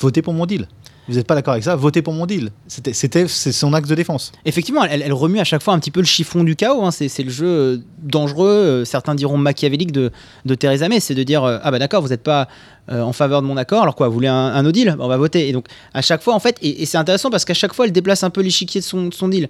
votez 0.00 0.20
pour 0.20 0.34
mon 0.34 0.46
deal 0.46 0.66
vous 1.08 1.14
n'êtes 1.14 1.26
pas 1.26 1.34
d'accord 1.34 1.52
avec 1.52 1.64
ça, 1.64 1.74
votez 1.74 2.00
pour 2.00 2.12
mon 2.12 2.26
deal. 2.26 2.50
C'était, 2.68 3.26
son 3.26 3.74
axe 3.74 3.88
de 3.88 3.94
défense. 3.94 4.30
Effectivement, 4.44 4.84
elle, 4.84 5.12
remue 5.12 5.40
à 5.40 5.44
chaque 5.44 5.62
fois 5.62 5.74
un 5.74 5.80
petit 5.80 5.90
peu 5.90 6.00
le 6.00 6.06
chiffon 6.06 6.44
du 6.44 6.54
chaos. 6.54 6.84
Hein. 6.84 6.90
C'est, 6.92 7.22
le 7.22 7.30
jeu 7.30 7.46
euh, 7.46 7.76
dangereux, 7.98 8.48
euh, 8.48 8.84
certains 8.84 9.16
diront 9.16 9.36
machiavélique 9.36 9.90
de, 9.90 10.12
Theresa 10.54 10.88
May, 10.88 11.00
c'est 11.00 11.14
de 11.14 11.22
dire 11.24 11.42
euh, 11.42 11.58
ah 11.62 11.70
bah 11.72 11.80
d'accord, 11.80 12.02
vous 12.02 12.08
n'êtes 12.08 12.22
pas 12.22 12.48
en 12.88 13.12
faveur 13.12 13.42
de 13.42 13.46
mon 13.46 13.56
accord, 13.56 13.82
alors 13.82 13.94
quoi, 13.94 14.08
vous 14.08 14.14
voulez 14.14 14.28
un, 14.28 14.60
no 14.62 14.72
deal 14.72 14.96
On 14.98 15.08
va 15.08 15.16
voter. 15.16 15.48
Et 15.48 15.52
donc 15.52 15.66
à 15.94 16.02
chaque 16.02 16.22
fois, 16.22 16.34
en 16.34 16.40
fait, 16.40 16.58
et, 16.62 16.84
c'est 16.84 16.98
intéressant 16.98 17.30
parce 17.30 17.44
qu'à 17.44 17.54
chaque 17.54 17.74
fois, 17.74 17.86
elle 17.86 17.92
déplace 17.92 18.22
un 18.22 18.30
peu 18.30 18.40
l'échiquier 18.40 18.80
de 18.80 18.84
son, 18.84 19.06
de 19.06 19.14
son 19.14 19.28
deal. 19.28 19.48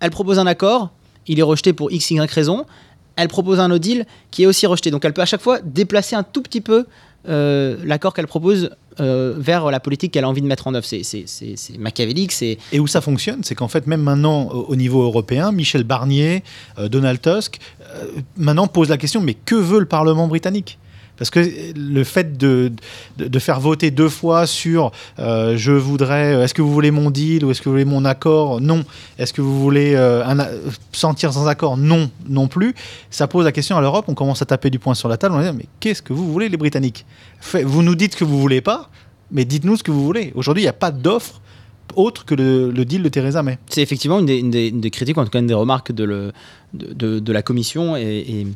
Elle 0.00 0.10
propose 0.10 0.38
un 0.38 0.46
accord, 0.46 0.90
il 1.26 1.38
est 1.38 1.42
rejeté 1.42 1.72
pour 1.72 1.92
x 1.92 2.10
y 2.10 2.20
raison. 2.20 2.64
Elle 3.16 3.28
propose 3.28 3.60
un 3.60 3.68
no 3.68 3.78
deal 3.78 4.06
qui 4.30 4.42
est 4.42 4.46
aussi 4.46 4.66
rejeté. 4.66 4.90
Donc 4.90 5.04
elle 5.04 5.12
peut 5.12 5.22
à 5.22 5.26
chaque 5.26 5.40
fois 5.40 5.60
déplacer 5.60 6.16
un 6.16 6.24
tout 6.24 6.42
petit 6.42 6.60
peu 6.60 6.86
l'accord 7.26 8.14
qu'elle 8.14 8.26
propose 8.26 8.70
euh, 9.00 9.34
vers 9.36 9.72
la 9.72 9.80
politique 9.80 10.12
qu'elle 10.12 10.22
a 10.22 10.28
envie 10.28 10.42
de 10.42 10.46
mettre 10.46 10.68
en 10.68 10.74
œuvre. 10.74 10.86
C'est 10.86 11.78
machiavélique. 11.78 12.32
Et 12.42 12.78
où 12.78 12.86
ça 12.86 13.00
fonctionne, 13.00 13.42
c'est 13.42 13.56
qu'en 13.56 13.66
fait, 13.66 13.86
même 13.88 14.02
maintenant, 14.02 14.48
au 14.48 14.76
niveau 14.76 15.02
européen, 15.02 15.50
Michel 15.50 15.82
Barnier, 15.82 16.44
euh, 16.78 16.88
Donald 16.88 17.20
Tusk, 17.20 17.58
euh, 17.82 18.04
maintenant 18.36 18.68
posent 18.68 18.90
la 18.90 18.96
question, 18.96 19.20
mais 19.20 19.34
que 19.34 19.56
veut 19.56 19.80
le 19.80 19.86
Parlement 19.86 20.28
britannique? 20.28 20.78
Parce 21.16 21.30
que 21.30 21.40
le 21.76 22.04
fait 22.04 22.36
de, 22.36 22.72
de, 23.18 23.38
faire 23.38 23.60
voter 23.60 23.90
deux 23.90 24.08
fois 24.08 24.46
sur 24.46 24.90
je 25.18 25.72
voudrais, 25.72 26.42
est-ce 26.42 26.54
que 26.54 26.62
vous 26.62 26.72
voulez 26.72 26.90
mon 26.90 27.10
deal 27.10 27.44
ou 27.44 27.50
est-ce 27.50 27.60
que 27.60 27.68
vous 27.68 27.72
voulez 27.72 27.84
mon 27.84 28.04
accord? 28.04 28.60
Non. 28.60 28.84
Est-ce 29.18 29.32
que 29.32 29.40
vous 29.40 29.60
voulez 29.60 29.96
un, 29.96 30.36
sentir 30.92 31.32
sans 31.32 31.46
accord? 31.46 31.76
Non, 31.76 32.10
non 32.28 32.48
plus. 32.48 32.74
Ça 33.10 33.28
pose 33.28 33.44
la 33.44 33.52
question 33.52 33.76
à 33.76 33.80
l'Europe. 33.80 34.06
On 34.08 34.14
commence 34.14 34.42
à 34.42 34.46
taper 34.46 34.70
du 34.70 34.78
poing 34.78 34.94
sur 34.94 35.08
la 35.08 35.16
table. 35.16 35.34
On 35.34 35.40
dit 35.40 35.56
mais 35.56 35.66
qu'est-ce 35.80 36.02
que 36.02 36.12
vous 36.12 36.32
voulez 36.32 36.48
les 36.48 36.56
Britanniques? 36.56 37.06
Vous 37.62 37.82
nous 37.82 37.94
dites 37.94 38.12
ce 38.12 38.16
que 38.16 38.24
vous 38.24 38.40
voulez 38.40 38.60
pas, 38.60 38.90
mais 39.30 39.44
dites-nous 39.44 39.76
ce 39.76 39.82
que 39.82 39.90
vous 39.90 40.04
voulez. 40.04 40.32
Aujourd'hui, 40.34 40.62
il 40.62 40.66
n'y 40.66 40.70
a 40.70 40.72
pas 40.72 40.90
d'offre 40.90 41.40
autre 41.96 42.24
que 42.24 42.34
le, 42.34 42.84
deal 42.84 43.02
de 43.02 43.08
Theresa 43.08 43.42
May. 43.42 43.58
C'est 43.68 43.82
effectivement 43.82 44.18
une 44.18 44.50
des, 44.50 44.90
critiques, 44.90 45.18
en 45.18 45.24
tout 45.24 45.30
cas 45.30 45.40
des 45.40 45.54
remarques 45.54 45.92
de, 45.92 46.04
le, 46.04 46.32
de, 46.72 47.32
la 47.32 47.42
Commission 47.42 47.96
et, 47.96 48.46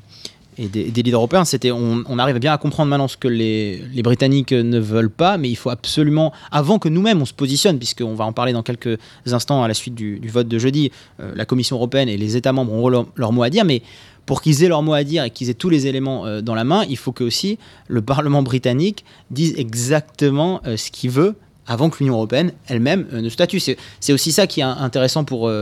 des, 0.67 0.91
leaders 0.91 1.21
européens. 1.21 1.45
C'était 1.45 1.71
on, 1.71 2.19
arrive 2.19 2.39
bien 2.39 2.53
à 2.53 2.59
comprendre 2.59 2.91
maintenant 2.91 3.09
ce 3.09 3.17
que 3.17 3.29
les, 3.29 4.03
Britanniques 4.03 4.53
ne 4.53 4.79
veulent 4.79 5.11
pas, 5.11 5.39
mais 5.39 5.49
il 5.49 5.57
faut 5.57 5.71
absolument, 5.71 6.33
avant 6.51 6.79
que 6.79 6.89
nous-mêmes 6.89 7.23
on 7.23 7.25
se 7.25 7.33
positionne, 7.33 7.79
puisqu'on 7.79 8.15
va 8.15 8.25
en 8.25 8.33
parler 8.33 8.53
dans 8.53 8.63
quelques 8.63 8.99
instants 9.27 9.63
à 9.63 9.69
la 9.69 9.75
suite 9.75 9.95
du, 9.95 10.21
vote 10.29 10.49
de 10.49 10.59
jeudi, 10.59 10.91
euh, 11.21 11.33
la 11.37 11.45
Commission 11.45 11.77
européenne 11.77 12.09
et 12.09 12.17
les 12.17 12.37
États 12.37 12.53
membres 12.53 12.73
ont 12.73 12.89
leur, 12.89 13.33
mot 13.33 13.43
à 13.43 13.51
dire, 13.51 13.65
mais 13.65 13.83
pour 14.27 14.43
qu'ils 14.43 14.65
aient 14.65 14.69
leur 14.69 14.83
mot 14.83 14.95
à 14.95 15.05
dire 15.05 15.25
et 15.25 15.31
qu'ils 15.31 15.49
aient 15.49 15.55
tous 15.55 15.71
les 15.71 15.87
éléments 15.87 16.27
euh, 16.27 16.41
dans 16.41 16.55
la 16.55 16.65
main, 16.65 16.85
il 16.89 16.97
faut 16.97 17.13
que 17.13 17.25
aussi 17.25 17.59
le 17.87 18.03
Parlement 18.03 18.43
britannique 18.43 19.05
dise 19.31 19.55
exactement 19.57 20.61
euh, 20.67 20.77
ce 20.77 20.91
qu'il 20.91 21.11
veut 21.11 21.37
avant 21.67 21.91
que 21.91 21.99
l'Union 21.99 22.15
européenne 22.15 22.53
elle-même 22.67 23.07
ne 23.13 23.29
statue. 23.29 23.61
C'est 23.61 24.13
aussi 24.13 24.33
ça 24.33 24.47
qui 24.47 24.61
est 24.61 24.65
intéressant 24.65 25.25
pour 25.25 25.53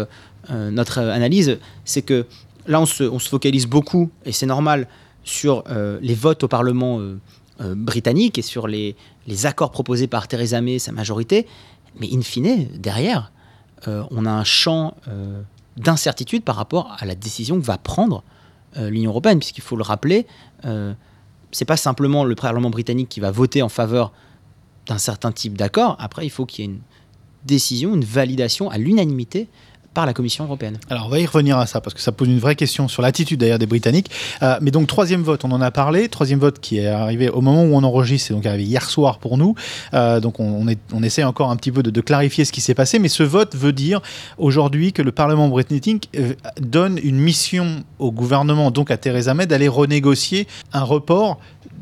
notre 0.48 0.98
analyse, 1.00 1.58
c'est 1.84 2.02
que 2.02 2.26
là 2.66 2.80
on 2.80 2.86
se, 2.86 3.28
focalise 3.28 3.66
beaucoup, 3.66 4.10
et 4.24 4.32
c'est 4.32 4.46
normal, 4.46 4.88
sur 5.24 5.64
les 6.00 6.14
votes 6.14 6.44
au 6.44 6.48
Parlement 6.48 7.00
britannique 7.58 8.38
et 8.38 8.42
sur 8.42 8.68
les, 8.68 8.94
accords 9.44 9.72
proposés 9.72 10.06
par 10.06 10.28
Theresa 10.28 10.60
May 10.60 10.74
et 10.74 10.78
sa 10.78 10.92
majorité, 10.92 11.46
mais 11.98 12.08
in 12.12 12.22
fine, 12.22 12.68
derrière, 12.78 13.32
on 13.86 14.24
a 14.24 14.30
un 14.30 14.44
champ 14.44 14.94
d'incertitude 15.76 16.42
par 16.42 16.56
rapport 16.56 16.96
à 16.98 17.06
la 17.06 17.14
décision 17.14 17.60
que 17.60 17.64
va 17.64 17.78
prendre 17.78 18.22
euh, 18.76 18.90
l'Union 18.90 19.10
européenne, 19.10 19.38
puisqu'il 19.38 19.62
faut 19.62 19.76
le 19.76 19.82
rappeler, 19.82 20.26
euh, 20.64 20.92
c'est 21.52 21.64
pas 21.64 21.76
simplement 21.76 22.24
le 22.24 22.34
Parlement 22.34 22.70
britannique 22.70 23.08
qui 23.08 23.20
va 23.20 23.30
voter 23.30 23.62
en 23.62 23.68
faveur 23.68 24.12
d'un 24.86 24.98
certain 24.98 25.32
type 25.32 25.56
d'accord. 25.56 25.96
Après, 25.98 26.26
il 26.26 26.30
faut 26.30 26.46
qu'il 26.46 26.64
y 26.64 26.68
ait 26.68 26.70
une 26.72 26.80
décision, 27.44 27.94
une 27.94 28.04
validation 28.04 28.70
à 28.70 28.78
l'unanimité 28.78 29.48
par 29.96 30.04
la 30.04 30.12
Commission 30.12 30.44
européenne. 30.44 30.76
Alors 30.90 31.06
on 31.06 31.08
va 31.08 31.20
y 31.20 31.24
revenir 31.24 31.56
à 31.56 31.64
ça 31.64 31.80
parce 31.80 31.94
que 31.94 32.02
ça 32.02 32.12
pose 32.12 32.28
une 32.28 32.38
vraie 32.38 32.54
question 32.54 32.86
sur 32.86 33.00
l'attitude 33.00 33.40
d'ailleurs 33.40 33.58
des 33.58 33.64
Britanniques. 33.64 34.10
Euh, 34.42 34.58
mais 34.60 34.70
donc 34.70 34.86
troisième 34.88 35.22
vote, 35.22 35.42
on 35.46 35.50
en 35.52 35.62
a 35.62 35.70
parlé. 35.70 36.10
Troisième 36.10 36.38
vote 36.38 36.60
qui 36.60 36.76
est 36.76 36.86
arrivé 36.86 37.30
au 37.30 37.40
moment 37.40 37.64
où 37.64 37.74
on 37.74 37.82
enregistre, 37.82 38.28
c'est 38.28 38.34
donc 38.34 38.44
arrivé 38.44 38.64
hier 38.64 38.90
soir 38.90 39.18
pour 39.18 39.38
nous. 39.38 39.54
Euh, 39.94 40.20
donc 40.20 40.38
on, 40.38 40.68
est, 40.68 40.78
essaie 41.02 41.24
encore 41.24 41.50
un 41.50 41.56
petit 41.56 41.72
peu 41.72 41.82
de, 41.82 42.00
clarifier 42.02 42.44
ce 42.44 42.52
qui 42.52 42.60
s'est 42.60 42.74
passé. 42.74 42.98
Mais 42.98 43.08
ce 43.08 43.22
vote 43.22 43.56
veut 43.56 43.72
dire 43.72 44.02
aujourd'hui 44.36 44.92
que 44.92 45.00
le 45.00 45.12
Parlement 45.12 45.48
britannique 45.48 46.10
euh, 46.18 46.34
donne 46.60 47.00
une 47.02 47.16
mission 47.16 47.82
au 47.98 48.12
gouvernement, 48.12 48.70
donc 48.70 48.90
à 48.90 48.98
Theresa 48.98 49.32
May, 49.32 49.46
d'aller 49.46 49.66
renégocier 49.66 50.46
un 50.74 50.82
report 50.82 51.38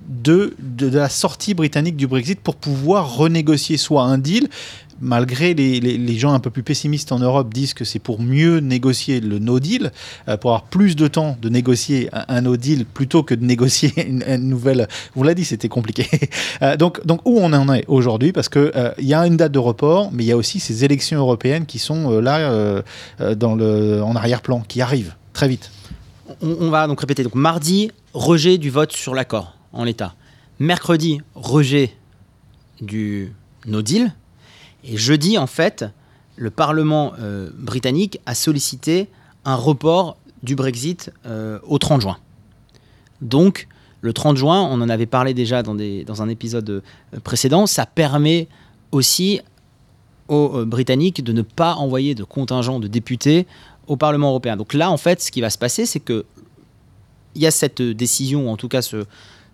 de, 0.08 0.54
la 0.80 1.08
sortie 1.08 1.54
britannique 1.54 1.96
du 1.96 2.06
Brexit 2.06 2.40
pour 2.40 2.56
pouvoir 2.56 3.16
renégocier 3.16 3.76
soit 3.76 4.02
un 4.02 4.18
deal, 4.18 4.48
malgré 5.04 5.54
les, 5.54 6.18
gens 6.18 6.32
un 6.32 6.40
peu 6.40 6.50
plus 6.50 6.62
pessimistes 6.62 7.12
en 7.12 7.18
Europe 7.18 7.52
disent 7.52 7.74
que 7.74 7.84
c'est 7.84 7.98
pour 7.98 8.20
mieux 8.20 8.58
négocier 8.58 9.20
le 9.20 9.38
no 9.38 9.60
deal, 9.60 9.92
euh, 10.28 10.36
pour 10.36 10.50
avoir 10.50 10.64
plus 10.64 10.96
de 10.96 11.06
temps 11.06 11.36
de 11.40 11.48
négocier 11.48 12.08
un, 12.12 12.40
no 12.40 12.56
deal 12.56 12.86
plutôt 12.86 13.22
que 13.22 13.34
de 13.34 13.44
négocier 13.44 13.92
une, 14.08 14.24
nouvelle. 14.48 14.88
Vous 15.14 15.22
l'a 15.22 15.34
dit, 15.34 15.44
c'était 15.44 15.68
compliqué. 15.68 16.08
Euh, 16.62 16.76
donc, 16.76 17.04
donc 17.04 17.20
où 17.24 17.38
on 17.38 17.52
en 17.52 17.72
est 17.72 17.84
aujourd'hui? 17.88 18.32
Parce 18.32 18.48
qu'il 18.48 18.70
euh, 18.76 18.92
il 18.98 19.06
y 19.06 19.14
a 19.14 19.26
une 19.26 19.36
date 19.36 19.52
de 19.52 19.58
report, 19.58 20.10
mais 20.12 20.22
il 20.24 20.26
y 20.26 20.32
a 20.32 20.36
aussi 20.36 20.60
ces 20.60 20.84
élections 20.84 21.18
européennes 21.18 21.66
qui 21.66 21.78
sont 21.78 22.20
là 22.20 22.82
dans 23.34 23.54
le, 23.54 24.02
en 24.02 24.14
arrière-plan, 24.14 24.60
qui 24.60 24.80
arrivent 24.80 25.14
très 25.32 25.48
vite. 25.48 25.70
On, 26.42 26.56
on, 26.60 26.70
va 26.70 26.86
donc 26.86 27.00
répéter. 27.00 27.22
Donc 27.22 27.34
mardi, 27.34 27.90
rejet 28.12 28.56
du 28.56 28.70
vote 28.70 28.92
sur 28.92 29.14
l'accord 29.14 29.56
en 29.72 29.84
l'état. 29.84 30.14
Mercredi, 30.58 31.20
rejet 31.34 31.94
du 32.80 33.32
no 33.66 33.82
deal 33.82 34.12
et 34.84 34.96
jeudi, 34.96 35.38
en 35.38 35.46
fait, 35.46 35.84
le 36.36 36.50
Parlement 36.50 37.12
euh, 37.18 37.50
britannique 37.54 38.20
a 38.26 38.34
sollicité 38.34 39.08
un 39.44 39.54
report 39.54 40.16
du 40.42 40.56
Brexit 40.56 41.10
euh, 41.26 41.58
au 41.64 41.78
30 41.78 42.02
juin. 42.02 42.18
Donc, 43.20 43.68
le 44.02 44.12
30 44.12 44.36
juin, 44.36 44.60
on 44.60 44.80
en 44.80 44.88
avait 44.88 45.06
parlé 45.06 45.32
déjà 45.32 45.62
dans, 45.62 45.74
dans 45.74 46.22
un 46.22 46.28
épisode 46.28 46.68
euh, 46.70 47.20
précédent, 47.22 47.66
ça 47.66 47.86
permet 47.86 48.48
aussi 48.92 49.40
aux 50.28 50.64
Britanniques 50.64 51.22
de 51.22 51.32
ne 51.32 51.42
pas 51.42 51.74
envoyer 51.74 52.14
de 52.14 52.24
contingent 52.24 52.80
de 52.80 52.88
députés 52.88 53.46
au 53.88 53.96
Parlement 53.96 54.30
européen. 54.30 54.56
Donc 54.56 54.72
là, 54.72 54.90
en 54.90 54.96
fait, 54.96 55.20
ce 55.20 55.30
qui 55.30 55.42
va 55.42 55.50
se 55.50 55.58
passer, 55.58 55.84
c'est 55.84 56.00
que 56.00 56.24
il 57.34 57.42
y 57.42 57.46
a 57.46 57.50
cette 57.50 57.82
décision, 57.82 58.50
en 58.50 58.56
tout 58.56 58.68
cas 58.68 58.80
ce, 58.80 59.04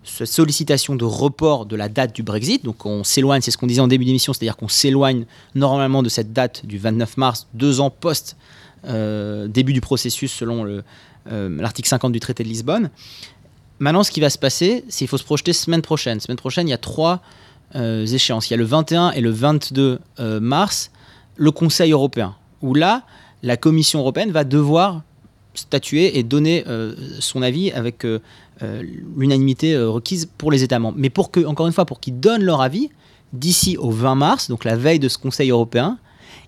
cette 0.03 0.27
sollicitation 0.27 0.95
de 0.95 1.05
report 1.05 1.65
de 1.65 1.75
la 1.75 1.89
date 1.89 2.15
du 2.15 2.23
Brexit. 2.23 2.63
Donc 2.63 2.85
on 2.85 3.03
s'éloigne, 3.03 3.41
c'est 3.41 3.51
ce 3.51 3.57
qu'on 3.57 3.67
disait 3.67 3.81
en 3.81 3.87
début 3.87 4.05
d'émission, 4.05 4.33
c'est-à-dire 4.33 4.57
qu'on 4.57 4.67
s'éloigne 4.67 5.25
normalement 5.55 6.03
de 6.03 6.09
cette 6.09 6.33
date 6.33 6.65
du 6.65 6.77
29 6.77 7.17
mars, 7.17 7.47
deux 7.53 7.79
ans 7.79 7.89
post 7.89 8.35
euh, 8.87 9.47
début 9.47 9.73
du 9.73 9.81
processus 9.81 10.31
selon 10.31 10.65
euh, 10.65 10.81
l'article 11.61 11.87
50 11.87 12.11
du 12.11 12.19
traité 12.19 12.43
de 12.43 12.49
Lisbonne. 12.49 12.89
Maintenant, 13.79 14.03
ce 14.03 14.11
qui 14.11 14.21
va 14.21 14.29
se 14.29 14.39
passer, 14.39 14.83
c'est 14.89 14.99
qu'il 14.99 15.07
faut 15.07 15.17
se 15.17 15.23
projeter 15.23 15.53
semaine 15.53 15.81
prochaine. 15.81 16.19
Semaine 16.19 16.37
prochaine, 16.37 16.67
il 16.67 16.71
y 16.71 16.75
a 16.75 16.79
trois 16.79 17.21
euh, 17.75 18.05
échéances. 18.05 18.49
Il 18.49 18.53
y 18.53 18.55
a 18.55 18.57
le 18.57 18.63
21 18.63 19.11
et 19.11 19.21
le 19.21 19.31
22 19.31 19.99
mars, 20.39 20.91
le 21.35 21.51
Conseil 21.51 21.91
européen, 21.91 22.35
où 22.61 22.73
là, 22.73 23.03
la 23.43 23.57
Commission 23.57 23.99
européenne 23.99 24.31
va 24.31 24.43
devoir 24.43 25.01
statuer 25.53 26.17
et 26.17 26.23
donner 26.23 26.63
son 27.19 27.41
avis 27.41 27.71
avec 27.71 28.05
l'unanimité 29.17 29.77
requise 29.77 30.29
pour 30.37 30.51
les 30.51 30.63
États 30.63 30.79
membres. 30.79 30.97
Mais 30.97 31.09
pour 31.09 31.31
que, 31.31 31.45
encore 31.45 31.67
une 31.67 31.73
fois, 31.73 31.85
pour 31.85 31.99
qu'ils 31.99 32.19
donnent 32.19 32.43
leur 32.43 32.61
avis, 32.61 32.89
d'ici 33.33 33.77
au 33.77 33.91
20 33.91 34.15
mars, 34.15 34.49
donc 34.49 34.65
la 34.65 34.75
veille 34.75 34.99
de 34.99 35.07
ce 35.07 35.17
Conseil 35.17 35.49
européen, 35.51 35.97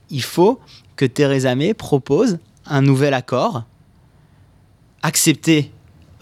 il 0.09 0.21
faut 0.21 0.59
que 0.95 1.05
Theresa 1.05 1.55
May 1.55 1.73
propose 1.73 2.39
un 2.65 2.81
nouvel 2.81 3.13
accord 3.13 3.63
accepté 5.01 5.71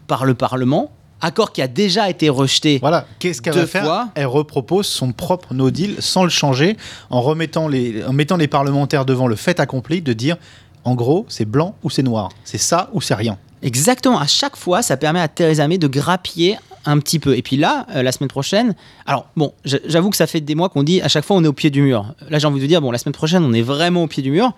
par 0.08 0.26
le 0.26 0.34
Parlement, 0.34 0.92
accord 1.22 1.52
qui 1.52 1.62
a 1.62 1.68
déjà 1.68 2.10
été 2.10 2.30
rejeté. 2.30 2.80
Voilà, 2.80 3.06
qu'est-ce 3.20 3.42
qu'elle 3.42 3.54
va 3.54 3.68
faire? 3.68 4.08
Elle 4.16 4.26
repropose 4.26 4.88
son 4.88 5.12
propre 5.12 5.54
no 5.54 5.72
deal 5.72 5.98
sans 6.00 6.24
le 6.24 6.30
changer, 6.30 6.78
en 7.10 7.22
remettant 7.22 7.68
les, 7.68 8.04
en 8.04 8.14
mettant 8.14 8.38
les 8.38 8.48
parlementaires 8.48 9.06
devant 9.06 9.28
le 9.28 9.36
fait 9.36 9.60
accompli 9.60 10.02
de 10.02 10.14
dire, 10.14 10.38
en 10.84 10.96
gros, 10.96 11.26
c'est 11.30 11.46
blanc 11.46 11.76
ou 11.84 11.90
c'est 11.90 12.04
noir, 12.04 12.30
c'est 12.44 12.58
ça 12.58 12.90
ou 12.94 13.02
c'est 13.02 13.14
rien. 13.14 13.38
Exactement. 13.62 14.20
À 14.20 14.28
chaque 14.28 14.56
fois, 14.56 14.82
ça 14.82 14.98
permet 14.98 15.20
à 15.20 15.28
Theresa 15.28 15.68
May 15.68 15.78
de 15.78 15.88
grappiller 15.88 16.58
un 16.86 17.00
petit 17.00 17.20
peu. 17.20 17.38
Et 17.38 17.42
puis 17.42 17.58
là, 17.58 17.86
euh, 17.96 18.02
la 18.02 18.12
semaine 18.12 18.30
prochaine, 18.30 18.76
alors 19.06 19.28
bon, 19.36 19.54
j'avoue 19.64 20.10
que 20.10 20.18
ça 20.18 20.28
fait 20.28 20.42
des 20.42 20.56
mois 20.56 20.70
qu'on 20.70 20.84
dit 20.84 21.02
à 21.02 21.08
chaque 21.08 21.26
fois 21.26 21.36
on 21.38 21.44
est 21.44 21.48
au 21.48 21.54
pied 21.54 21.70
du 21.70 21.82
mur. 21.82 22.14
Là, 22.30 22.40
j'ai 22.40 22.48
envie 22.48 22.60
de 22.60 22.66
dire, 22.66 22.82
bon, 22.82 22.92
la 22.92 22.98
semaine 22.98 23.14
prochaine, 23.14 23.44
on 23.44 23.54
est 23.54 23.62
vraiment 23.62 24.04
au 24.04 24.08
pied 24.08 24.24
du 24.24 24.32
mur. 24.32 24.54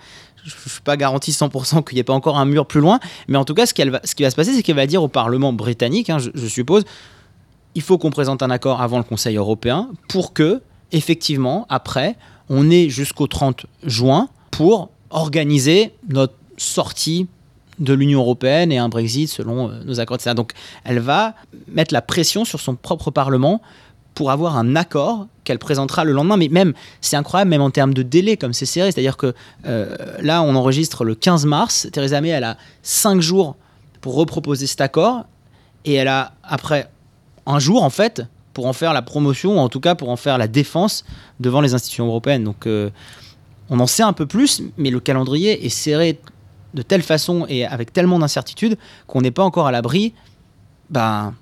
Je 0.45 0.53
ne 0.53 0.69
suis 0.69 0.81
pas 0.81 0.97
garanti 0.97 1.31
100% 1.31 1.83
qu'il 1.83 1.95
n'y 1.95 1.99
ait 1.99 2.03
pas 2.03 2.13
encore 2.13 2.37
un 2.37 2.45
mur 2.45 2.65
plus 2.65 2.81
loin, 2.81 2.99
mais 3.29 3.37
en 3.37 3.45
tout 3.45 3.53
cas, 3.53 3.65
ce, 3.65 3.73
qui 3.73 3.83
va 3.83 4.01
se 4.03 4.35
passer, 4.35 4.53
c'est 4.53 4.61
qu'elle 4.61 4.75
va 4.75 4.87
dire 4.87 5.01
au 5.01 5.07
Parlement 5.07 5.53
britannique, 5.53 6.09
hein, 6.09 6.17
je, 6.19 6.47
suppose, 6.47 6.83
il 7.75 7.81
faut 7.81 7.97
qu'on 7.97 8.11
présente 8.11 8.43
un 8.43 8.49
accord 8.49 8.81
avant 8.81 8.97
le 8.97 9.05
Conseil 9.05 9.37
européen 9.37 9.89
pour 10.09 10.33
que, 10.33 10.61
effectivement, 10.91 11.65
après, 11.69 12.17
on 12.49 12.69
ait 12.69 12.89
jusqu'au 12.89 13.27
30 13.27 13.65
juin 13.85 14.27
pour 14.51 14.89
organiser 15.11 15.93
notre 16.09 16.35
sortie 16.57 17.27
de 17.79 17.93
l'Union 17.93 18.19
européenne 18.19 18.71
et 18.71 18.77
un 18.77 18.89
Brexit 18.89 19.29
selon 19.29 19.69
euh, 19.69 19.83
nos 19.85 19.99
accords, 19.99 20.15
etc. 20.15 20.35
Donc 20.35 20.53
elle 20.83 20.99
va 20.99 21.33
mettre 21.67 21.93
la 21.93 22.01
pression 22.01 22.45
sur 22.45 22.59
son 22.59 22.75
propre 22.75 23.11
Parlement 23.11 23.61
pour 24.13 24.31
avoir 24.31 24.57
un 24.57 24.75
accord 24.75 25.27
qu'elle 25.43 25.59
présentera 25.59 26.03
le 26.03 26.11
lendemain. 26.11 26.37
Mais 26.37 26.47
même, 26.49 26.73
c'est 27.01 27.15
incroyable, 27.15 27.49
même 27.49 27.61
en 27.61 27.71
termes 27.71 27.93
de 27.93 28.03
délai, 28.03 28.37
comme 28.37 28.53
c'est 28.53 28.65
serré. 28.65 28.91
C'est-à-dire 28.91 29.17
que 29.17 29.33
euh, 29.65 29.95
là, 30.21 30.41
on 30.43 30.55
enregistre 30.55 31.03
le 31.03 31.15
15 31.15 31.45
mars. 31.45 31.87
Theresa 31.91 32.21
May, 32.21 32.29
elle 32.29 32.43
a 32.43 32.57
5 32.83 33.21
jours 33.21 33.55
pour 34.01 34.15
reproposer 34.15 34.67
cet 34.67 34.81
accord. 34.81 35.25
Et 35.85 35.93
elle 35.93 36.07
a, 36.07 36.33
après 36.43 36.89
un 37.45 37.59
jour, 37.59 37.83
en 37.83 37.89
fait, 37.89 38.23
pour 38.53 38.67
en 38.67 38.73
faire 38.73 38.93
la 38.93 39.01
promotion, 39.01 39.57
ou 39.57 39.59
en 39.59 39.69
tout 39.69 39.79
cas 39.79 39.95
pour 39.95 40.09
en 40.09 40.15
faire 40.15 40.37
la 40.37 40.47
défense 40.47 41.03
devant 41.39 41.61
les 41.61 41.73
institutions 41.73 42.05
européennes. 42.05 42.43
Donc, 42.43 42.67
euh, 42.67 42.89
on 43.69 43.79
en 43.79 43.87
sait 43.87 44.03
un 44.03 44.13
peu 44.13 44.25
plus, 44.25 44.61
mais 44.77 44.91
le 44.91 44.99
calendrier 44.99 45.65
est 45.65 45.69
serré 45.69 46.19
de 46.73 46.81
telle 46.81 47.03
façon 47.03 47.45
et 47.47 47.65
avec 47.65 47.93
tellement 47.93 48.19
d'incertitudes 48.19 48.77
qu'on 49.07 49.21
n'est 49.21 49.31
pas 49.31 49.43
encore 49.43 49.67
à 49.67 49.71
l'abri 49.71 50.13
ben, 50.89 51.33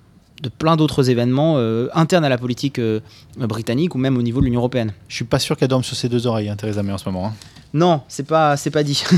de 0.42 0.50
plein 0.50 0.76
d'autres 0.76 1.10
événements 1.10 1.56
euh, 1.58 1.88
internes 1.94 2.26
à 2.26 2.30
la 2.30 2.38
politique 2.38 2.80
euh, 2.80 3.00
britannique 3.38 3.96
ou 3.96 3.98
même 3.98 4.18
au 4.18 4.22
niveau 4.22 4.40
de 4.40 4.46
l'Union 4.46 4.60
européenne. 4.60 4.94
Je 5.08 5.16
suis 5.16 5.26
pas 5.26 5.40
sûr 5.40 5.56
qu'elle 5.56 5.68
dorme 5.68 5.84
sur 5.84 5.96
ses 5.96 6.10
deux 6.10 6.28
oreilles, 6.28 6.50
hein, 6.50 6.56
Theresa 6.56 6.82
May, 6.84 6.92
en 6.92 6.98
ce 6.98 7.08
moment. 7.08 7.28
Hein. 7.28 7.34
Non, 7.74 8.02
c'est 8.08 8.26
pas, 8.26 8.58
c'est 8.58 8.72
pas 8.72 8.84
dit. 8.84 9.04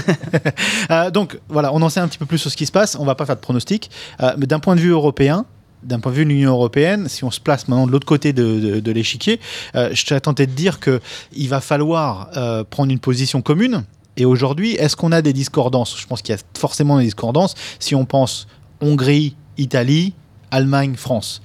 Euh, 0.92 1.12
donc 1.12 1.40
voilà, 1.48 1.74
on 1.74 1.82
en 1.82 1.88
sait 1.88 2.02
un 2.02 2.08
petit 2.08 2.18
peu 2.18 2.26
plus 2.26 2.38
sur 2.38 2.52
ce 2.52 2.58
qui 2.58 2.66
se 2.66 2.72
passe. 2.72 2.98
On 3.00 3.06
va 3.06 3.16
pas 3.16 3.26
faire 3.26 3.36
de 3.36 3.42
pronostic, 3.42 3.90
mais 4.38 4.46
d'un 4.46 4.60
point 4.60 4.76
de 4.76 4.82
vue 4.82 4.90
européen, 4.90 5.46
d'un 5.82 6.00
point 6.00 6.12
de 6.12 6.18
vue 6.18 6.26
de 6.26 6.30
l'Union 6.30 6.52
européenne, 6.52 7.08
si 7.08 7.24
on 7.24 7.32
se 7.32 7.40
place 7.40 7.68
maintenant 7.68 7.88
de 7.88 7.92
l'autre 7.92 8.06
côté 8.06 8.34
de, 8.34 8.80
de, 8.80 8.92
l'échiquier, 8.92 9.40
je 9.74 9.96
serais 10.06 10.20
tenté 10.20 10.46
de 10.46 10.52
dire 10.52 10.80
qu'il 10.80 11.50
va 11.50 11.62
falloir 11.62 12.30
prendre 12.70 12.92
une 12.92 13.00
position 13.00 13.42
commune 13.42 13.84
et 14.18 14.26
aujourd'hui, 14.26 14.74
est-ce 14.74 14.96
qu'on 14.96 15.12
a 15.12 15.22
des 15.22 15.34
discordances? 15.34 16.00
Je 16.00 16.06
pense 16.06 16.22
qu'il 16.22 16.36
y 16.36 16.38
a 16.38 16.42
forcément 16.58 16.98
des 17.00 17.06
discordances 17.06 17.56
si 17.80 17.96
on 17.96 18.06
pense 18.06 18.48
Hongrie, 18.82 19.36
Italie, 19.58 20.14
Allemagne, 20.52 20.96
France. 20.96 21.42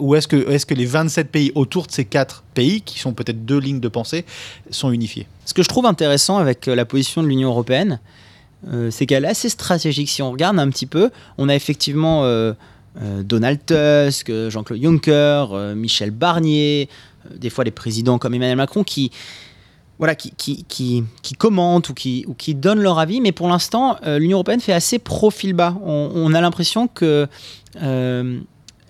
Ou 0.00 0.16
est-ce 0.16 0.26
que, 0.26 0.74
les 0.74 0.86
27 0.86 1.30
pays 1.30 1.52
autour 1.54 1.86
de 1.86 1.92
ces 1.92 2.04
quatre 2.04 2.42
pays, 2.54 2.80
qui 2.80 2.98
sont 2.98 3.12
peut-être 3.12 3.44
deux 3.44 3.58
lignes 3.58 3.78
de 3.78 3.88
pensée, 3.88 4.24
sont 4.70 4.90
unifiés? 4.90 5.28
Ce 5.44 5.54
que 5.54 5.62
je 5.62 5.68
trouve 5.68 5.86
intéressant 5.86 6.38
avec 6.38 6.66
euh, 6.66 6.74
la 6.74 6.84
position 6.84 7.22
de 7.22 7.28
l'Union 7.28 7.50
européenne, 7.50 8.00
euh, 8.66 8.90
c'est 8.90 9.06
qu'elle 9.06 9.24
est 9.24 9.28
assez 9.28 9.48
stratégique. 9.48 10.08
Si 10.08 10.22
on 10.22 10.32
regarde 10.32 10.58
un 10.58 10.68
petit 10.70 10.86
peu, 10.86 11.10
on 11.38 11.48
a 11.48 11.54
effectivement 11.54 12.24
euh, 12.24 12.52
Donald 13.22 13.60
Tusk, 13.64 14.32
Jean-Claude 14.48 14.82
Juncker, 14.82 15.74
Michel 15.76 16.10
Barnier, 16.10 16.88
des 17.36 17.50
fois 17.50 17.62
les 17.62 17.70
présidents 17.70 18.18
comme 18.18 18.34
Emmanuel 18.34 18.56
Macron 18.56 18.82
qui, 18.82 19.12
voilà, 19.98 20.14
qui, 20.14 20.32
qui, 20.32 20.64
qui, 20.64 21.04
qui, 21.22 21.34
commentent 21.34 21.88
ou 21.88 21.94
qui, 21.94 22.24
ou 22.26 22.34
qui 22.34 22.54
donnent 22.54 22.80
leur 22.80 22.98
avis, 22.98 23.20
mais 23.20 23.32
pour 23.32 23.48
l'instant, 23.48 23.96
euh, 24.04 24.18
l'Union 24.18 24.36
européenne 24.36 24.60
fait 24.60 24.72
assez 24.72 24.98
profil 24.98 25.54
bas. 25.54 25.76
On, 25.82 26.34
a 26.34 26.40
l'impression 26.40 26.86
que 26.86 27.26
euh, 27.82 28.40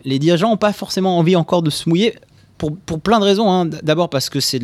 les 0.05 0.19
dirigeants 0.19 0.51
n'ont 0.51 0.57
pas 0.57 0.73
forcément 0.73 1.19
envie 1.19 1.37
encore 1.37 1.63
de 1.63 1.71
se 1.71 1.89
mouiller. 1.89 2.15
Pour, 2.59 2.75
pour 2.75 3.01
plein 3.01 3.21
de 3.21 3.25
raisons. 3.25 3.51
Hein. 3.53 3.67
D'abord 3.67 4.09
parce 4.09 4.31
que 4.31 4.41
c'est 4.41 4.61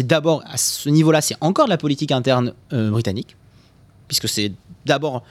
d'abord 0.00 0.42
à 0.44 0.58
ce 0.58 0.90
niveau-là, 0.90 1.22
c'est 1.22 1.36
encore 1.40 1.64
de 1.64 1.70
la 1.70 1.78
politique 1.78 2.12
interne 2.12 2.52
euh, 2.74 2.90
britannique, 2.90 3.36
puisque 4.06 4.28
c'est 4.28 4.52
d'abord 4.84 5.22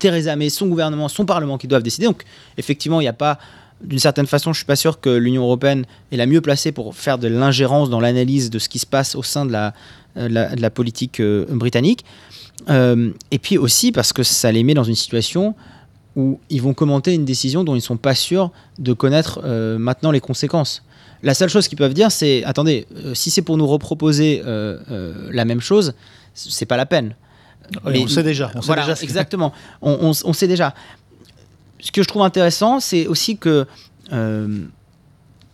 Theresa 0.00 0.34
May, 0.34 0.50
son 0.50 0.66
gouvernement, 0.66 1.06
son 1.08 1.26
parlement 1.26 1.56
qui 1.56 1.68
doivent 1.68 1.84
décider. 1.84 2.06
Donc 2.06 2.24
effectivement, 2.56 3.00
il 3.00 3.04
n'y 3.04 3.08
a 3.08 3.12
pas 3.12 3.38
d'une 3.82 3.98
certaine 3.98 4.26
façon, 4.26 4.52
je 4.52 4.58
suis 4.58 4.66
pas 4.66 4.76
sûr 4.76 5.00
que 5.00 5.10
l'Union 5.10 5.44
européenne 5.44 5.84
est 6.10 6.16
la 6.16 6.26
mieux 6.26 6.40
placée 6.40 6.72
pour 6.72 6.94
faire 6.94 7.18
de 7.18 7.28
l'ingérence 7.28 7.90
dans 7.90 8.00
l'analyse 8.00 8.50
de 8.50 8.58
ce 8.58 8.68
qui 8.68 8.78
se 8.78 8.86
passe 8.86 9.14
au 9.14 9.22
sein 9.22 9.46
de 9.46 9.52
la, 9.52 9.72
euh, 10.16 10.28
de 10.28 10.60
la, 10.60 10.70
politique 10.70 11.20
euh, 11.20 11.46
britannique. 11.48 12.04
Euh, 12.68 13.10
et 13.30 13.38
puis 13.38 13.56
aussi 13.56 13.92
parce 13.92 14.12
que 14.12 14.22
ça 14.22 14.50
les 14.50 14.64
met 14.64 14.74
dans 14.74 14.84
une 14.84 14.96
situation 14.96 15.54
où 16.16 16.40
ils 16.50 16.60
vont 16.60 16.74
commenter 16.74 17.14
une 17.14 17.24
décision 17.24 17.62
dont 17.62 17.74
ils 17.74 17.78
ne 17.78 17.82
sont 17.82 17.96
pas 17.96 18.14
sûrs 18.16 18.50
de 18.78 18.92
connaître 18.92 19.40
maintenant 19.78 20.10
les 20.10 20.18
conséquences. 20.18 20.82
La 21.22 21.34
seule 21.34 21.48
chose 21.48 21.68
qu'ils 21.68 21.78
peuvent 21.78 21.94
dire, 21.94 22.10
c'est 22.10 22.42
attendez, 22.42 22.88
si 23.14 23.30
c'est 23.30 23.42
pour 23.42 23.56
nous 23.56 23.68
reproposer 23.68 24.42
la 24.44 25.44
même 25.44 25.60
chose, 25.60 25.94
c'est 26.34 26.66
pas 26.66 26.76
la 26.76 26.86
peine. 26.86 27.14
Mais, 27.84 28.02
on 28.02 28.08
sait 28.08 28.24
déjà. 28.24 28.50
On 28.56 28.60
sait 28.60 28.66
voilà, 28.66 28.86
déjà 28.86 29.00
exactement. 29.00 29.52
On, 29.80 30.12
on, 30.24 30.32
sait 30.32 30.48
déjà 30.48 30.74
ce 31.80 31.92
que 31.92 32.02
je 32.02 32.08
trouve 32.08 32.22
intéressant, 32.22 32.80
c'est 32.80 33.06
aussi 33.06 33.36
que, 33.36 33.66
euh, 34.12 34.58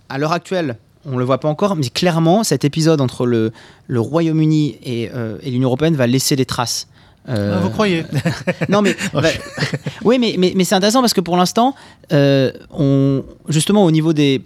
à 0.09 0.19
l'heure 0.19 0.33
actuelle, 0.33 0.77
on 1.07 1.13
ne 1.13 1.19
le 1.19 1.25
voit 1.25 1.39
pas 1.39 1.49
encore, 1.49 1.77
mais 1.77 1.89
clairement, 1.89 2.45
cet 2.45 2.65
épisode 2.65 3.01
entre 3.01 3.27
le, 3.27 3.53
le 3.89 4.01
Royaume-Uni 4.01 4.79
et, 4.83 5.11
euh, 5.15 5.37
et 5.43 5.51
l'Union 5.51 5.69
européenne 5.69 5.97
va 5.97 6.07
laisser 6.07 6.35
des 6.35 6.47
traces. 6.47 6.89
Euh, 7.29 7.57
ah, 7.57 7.61
vous 7.61 7.71
croyez 7.71 8.05
Non, 8.69 8.83
mais 8.83 8.97
oui, 10.05 10.19
mais, 10.19 10.35
mais, 10.39 10.53
mais 10.57 10.65
c'est 10.65 10.75
intéressant 10.75 11.01
parce 11.01 11.15
que 11.15 11.21
pour 11.21 11.37
l'instant, 11.37 11.75
on 12.11 13.25
justement 13.49 13.85
au 13.85 13.91
niveau 13.91 14.13
des, 14.13 14.43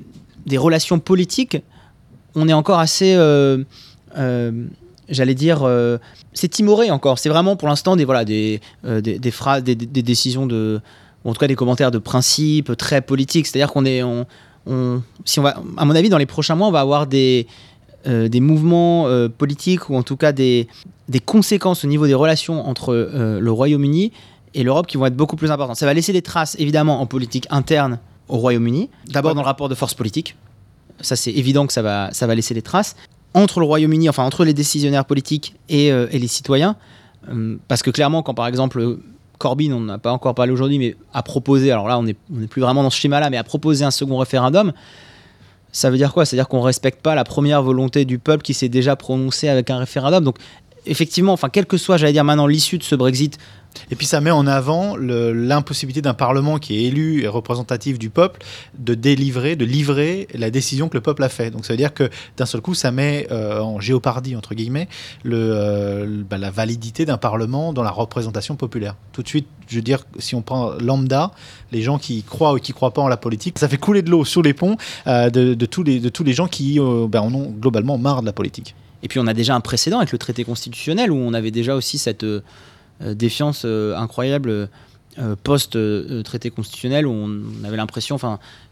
des, 0.46 0.58
relations 0.58 0.98
politiques, 0.98 1.58
on 2.34 2.48
est 2.48 2.52
encore 2.52 2.78
assez, 2.78 3.16
j'allais 5.08 5.34
dire, 5.34 5.68
c'est 6.34 6.48
timoré 6.48 6.90
encore. 6.90 7.18
C'est 7.18 7.28
vraiment 7.28 7.56
pour 7.56 7.68
l'instant 7.68 7.96
des 7.96 8.04
voilà 8.04 8.24
des 8.24 8.60
des, 8.84 9.18
des, 9.18 9.30
phrases, 9.32 9.64
des, 9.64 9.74
des, 9.74 10.02
décisions 10.02 10.46
de 10.46 10.80
en 11.24 11.32
tout 11.32 11.38
cas 11.38 11.46
des 11.46 11.56
commentaires 11.56 11.90
de 11.90 11.98
principe 11.98 12.76
très 12.76 13.00
politiques. 13.00 13.46
C'est-à-dire 13.46 13.72
qu'on 13.72 13.84
est, 13.84 14.02
on, 14.02 14.26
si 15.24 15.40
on 15.40 15.42
va, 15.42 15.60
à 15.76 15.84
mon 15.84 15.94
avis, 15.94 16.08
dans 16.08 16.18
les 16.18 16.26
prochains 16.26 16.54
mois, 16.54 16.68
on 16.68 16.72
va 16.72 16.80
avoir 16.80 17.06
des, 17.06 17.46
euh, 18.06 18.28
des 18.28 18.40
mouvements 18.40 19.06
euh, 19.06 19.28
politiques 19.28 19.90
ou 19.90 19.96
en 19.96 20.02
tout 20.02 20.16
cas 20.16 20.32
des, 20.32 20.68
des 21.08 21.20
conséquences 21.20 21.84
au 21.84 21.88
niveau 21.88 22.06
des 22.06 22.14
relations 22.14 22.66
entre 22.68 22.94
euh, 22.94 23.40
le 23.40 23.50
Royaume-Uni 23.50 24.12
et 24.54 24.62
l'Europe 24.62 24.86
qui 24.86 24.96
vont 24.96 25.06
être 25.06 25.16
beaucoup 25.16 25.36
plus 25.36 25.50
importantes. 25.50 25.76
Ça 25.76 25.86
va 25.86 25.94
laisser 25.94 26.12
des 26.12 26.22
traces 26.22 26.56
évidemment 26.58 27.00
en 27.00 27.06
politique 27.06 27.46
interne 27.50 27.98
au 28.28 28.36
Royaume-Uni. 28.36 28.88
D'abord 29.08 29.34
dans 29.34 29.42
le 29.42 29.46
rapport 29.46 29.68
de 29.68 29.74
force 29.74 29.94
politique. 29.94 30.36
Ça 31.00 31.16
c'est 31.16 31.32
évident 31.32 31.66
que 31.66 31.72
ça 31.72 31.82
va, 31.82 32.10
ça 32.12 32.26
va 32.26 32.34
laisser 32.34 32.54
des 32.54 32.62
traces. 32.62 32.94
Entre 33.34 33.60
le 33.60 33.66
Royaume-Uni, 33.66 34.08
enfin 34.08 34.24
entre 34.24 34.44
les 34.44 34.54
décisionnaires 34.54 35.04
politiques 35.04 35.54
et, 35.68 35.88
et 35.88 36.18
les 36.18 36.28
citoyens. 36.28 36.76
parce 37.68 37.82
que 37.82 37.90
clairement, 37.90 38.22
quand 38.22 38.34
par 38.34 38.46
exemple 38.46 38.98
Corbyn, 39.38 39.72
on 39.72 39.80
n'a 39.80 39.98
pas 39.98 40.12
encore 40.12 40.34
parlé 40.34 40.52
aujourd'hui, 40.52 40.78
mais 40.78 40.96
a 41.14 41.22
proposé, 41.22 41.70
alors 41.70 41.88
là 41.88 41.98
on 41.98 42.02
n'est 42.02 42.14
plus 42.48 42.60
vraiment 42.60 42.82
dans 42.82 42.90
ce 42.90 42.98
schéma-là, 42.98 43.30
mais 43.30 43.36
a 43.36 43.44
proposé 43.44 43.84
un 43.84 43.90
second 43.90 44.18
référendum, 44.18 44.72
ça 45.72 45.90
veut 45.90 45.96
dire 45.96 46.12
quoi? 46.12 46.24
C'est-à-dire 46.24 46.48
qu'on 46.48 46.58
ne 46.58 46.64
respecte 46.64 47.02
pas 47.02 47.14
la 47.14 47.24
première 47.24 47.62
volonté 47.62 48.04
du 48.04 48.18
peuple 48.18 48.42
qui 48.42 48.54
s'est 48.54 48.68
déjà 48.68 48.96
prononcé 48.96 49.48
avec 49.48 49.70
un 49.70 49.78
référendum. 49.78 50.24
Donc 50.24 50.38
effectivement, 50.86 51.32
enfin, 51.32 51.48
quelle 51.48 51.66
que 51.66 51.76
soit, 51.76 51.96
j'allais 51.96 52.12
dire 52.12 52.24
maintenant, 52.24 52.46
l'issue 52.46 52.78
de 52.78 52.82
ce 52.82 52.94
Brexit, 52.94 53.38
Et 53.90 53.96
puis 53.96 54.06
ça 54.06 54.20
met 54.20 54.30
en 54.30 54.46
avant 54.46 54.96
l'impossibilité 54.96 56.02
d'un 56.02 56.14
Parlement 56.14 56.58
qui 56.58 56.76
est 56.76 56.84
élu 56.84 57.22
et 57.22 57.28
représentatif 57.28 57.98
du 57.98 58.10
peuple 58.10 58.40
de 58.78 58.94
délivrer, 58.94 59.56
de 59.56 59.64
livrer 59.64 60.28
la 60.34 60.50
décision 60.50 60.88
que 60.88 60.96
le 60.96 61.00
peuple 61.00 61.22
a 61.22 61.28
fait. 61.28 61.50
Donc 61.50 61.64
ça 61.64 61.72
veut 61.72 61.78
dire 61.78 61.94
que 61.94 62.10
d'un 62.36 62.46
seul 62.46 62.60
coup, 62.60 62.74
ça 62.74 62.90
met 62.90 63.26
euh, 63.30 63.60
en 63.60 63.80
géopardie, 63.80 64.36
entre 64.36 64.54
guillemets, 64.54 64.88
le, 65.22 65.36
euh, 65.36 66.22
bah, 66.28 66.38
la 66.38 66.50
validité 66.50 67.04
d'un 67.04 67.18
Parlement 67.18 67.72
dans 67.72 67.82
la 67.82 67.90
représentation 67.90 68.56
populaire. 68.56 68.96
Tout 69.12 69.22
de 69.22 69.28
suite, 69.28 69.46
je 69.68 69.76
veux 69.76 69.82
dire, 69.82 70.04
si 70.18 70.34
on 70.34 70.42
prend 70.42 70.72
lambda, 70.80 71.32
les 71.72 71.82
gens 71.82 71.98
qui 71.98 72.22
croient 72.22 72.54
ou 72.54 72.58
qui 72.58 72.72
croient 72.72 72.92
pas 72.92 73.02
en 73.02 73.08
la 73.08 73.16
politique, 73.16 73.58
ça 73.58 73.68
fait 73.68 73.78
couler 73.78 74.02
de 74.02 74.10
l'eau 74.10 74.24
sur 74.24 74.42
les 74.42 74.54
ponts 74.54 74.76
euh, 75.06 75.30
de, 75.30 75.54
tous 75.66 75.82
les, 75.82 76.00
de 76.00 76.08
tous 76.08 76.24
les 76.24 76.32
gens 76.32 76.48
qui 76.48 76.78
bah, 77.08 77.22
en 77.22 77.32
ont 77.34 77.50
globalement 77.50 77.98
marre 77.98 78.20
de 78.20 78.26
la 78.26 78.32
politique. 78.32 78.74
Et 79.02 79.08
puis 79.08 79.20
on 79.20 79.26
a 79.26 79.34
déjà 79.34 79.54
un 79.54 79.60
précédent 79.60 79.98
avec 79.98 80.10
le 80.10 80.18
traité 80.18 80.44
constitutionnel 80.44 81.12
où 81.12 81.16
on 81.16 81.32
avait 81.32 81.52
déjà 81.52 81.74
aussi 81.76 81.98
cette 81.98 82.24
défiance 83.00 83.62
euh, 83.64 83.96
incroyable 83.96 84.68
euh, 85.18 85.36
post-traité 85.42 86.50
constitutionnel 86.50 87.06
où 87.06 87.12
on, 87.12 87.64
avait 87.64 87.76
l'impression 87.76 88.18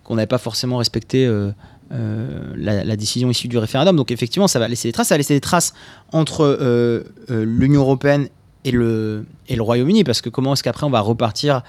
qu'on 0.05 0.15
n'avait 0.15 0.27
pas 0.27 0.39
forcément 0.39 0.77
respecté 0.77 1.27
euh, 1.27 1.51
euh, 1.93 2.53
la, 2.57 2.97
décision 2.97 3.31
issue 3.31 3.49
du 3.49 3.59
référendum. 3.59 3.97
Donc 3.97 4.11
effectivement, 4.11 4.49
ça 4.49 4.59
va 4.59 4.67
laisser 4.67 4.89
des 4.89 4.93
traces. 4.93 5.09
Ça 5.09 5.17
laisser 5.17 5.35
des 5.35 5.41
traces 5.41 5.73
entre 6.13 6.43
euh, 6.43 7.05
euh, 7.31 7.45
l'Union 7.45 7.83
européenne 7.83 8.29
et 8.65 8.73
le, 8.73 9.25
et 9.49 9.55
le 9.55 9.63
Royaume-Uni 9.63 10.03
parce 10.03 10.21
que 10.21 10.29
comment 10.29 10.55
est-ce 10.55 10.63
qu'après 10.63 10.85
on 10.85 10.91
va 10.91 11.01
repartir? 11.01 11.63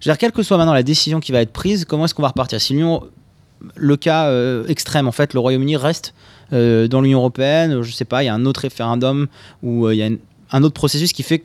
Je 0.00 0.08
veux 0.08 0.12
dire, 0.12 0.18
quelle 0.18 0.32
que 0.32 0.42
soit 0.42 0.56
maintenant 0.56 0.72
la 0.72 0.82
décision 0.82 1.20
qui 1.20 1.32
va 1.32 1.42
être 1.42 1.52
prise, 1.52 1.84
comment 1.84 2.06
est-ce 2.06 2.14
qu'on 2.14 2.22
va 2.22 2.28
repartir? 2.28 2.60
Si 2.60 2.72
l'Union, 2.72 3.02
le 3.76 3.96
cas 3.96 4.28
euh, 4.28 4.66
extrême, 4.68 5.08
en 5.08 5.12
fait, 5.12 5.34
le 5.34 5.40
Royaume-Uni 5.40 5.76
reste 5.76 6.14
euh, 6.52 6.88
dans 6.88 7.00
l'Union 7.00 7.18
européenne, 7.18 7.82
je 7.82 7.92
sais 7.92 8.04
pas, 8.04 8.22
il 8.22 8.26
y 8.26 8.28
a 8.28 8.34
un 8.34 8.46
autre 8.46 8.60
référendum 8.60 9.26
ou 9.62 9.86
euh, 9.86 9.94
il 9.94 9.98
y 9.98 10.02
a 10.02 10.08
un 10.52 10.62
autre 10.62 10.74
processus 10.74 11.12
qui 11.12 11.22
fait 11.22 11.44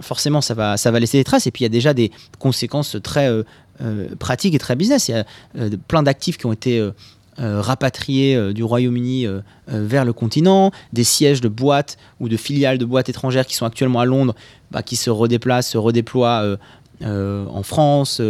forcément 0.00 0.40
ça 0.40 0.54
va, 0.54 0.76
ça 0.76 0.90
va 0.90 1.00
laisser 1.00 1.18
des 1.18 1.24
traces 1.24 1.46
et 1.46 1.50
puis 1.50 1.62
il 1.62 1.64
y 1.64 1.66
a 1.66 1.70
déjà 1.70 1.94
des 1.94 2.10
conséquences 2.38 2.96
très 3.02 3.28
euh, 3.28 3.42
euh, 3.82 4.08
pratiques 4.18 4.54
et 4.54 4.58
très 4.58 4.76
business. 4.76 5.08
Il 5.08 5.12
y 5.12 5.14
a 5.14 5.24
euh, 5.56 5.70
plein 5.88 6.02
d'actifs 6.02 6.36
qui 6.36 6.46
ont 6.46 6.52
été 6.52 6.90
rapatriés 7.36 8.54
du 8.54 8.62
Royaume-Uni 8.62 9.26
vers 9.66 10.04
le 10.04 10.12
continent, 10.12 10.70
des 10.92 11.02
sièges 11.02 11.40
de 11.40 11.48
boîtes 11.48 11.98
ou 12.20 12.28
de 12.28 12.36
filiales 12.36 12.78
de 12.78 12.84
boîtes 12.84 13.08
étrangères 13.08 13.44
qui 13.44 13.56
sont 13.56 13.66
actuellement 13.66 13.98
à 13.98 14.04
Londres, 14.04 14.36
bah, 14.70 14.84
qui 14.84 14.94
se 14.94 15.10
redéplacent, 15.10 15.70
se 15.70 15.78
redéploient 15.78 16.56
en 17.02 17.62
France, 17.64 18.22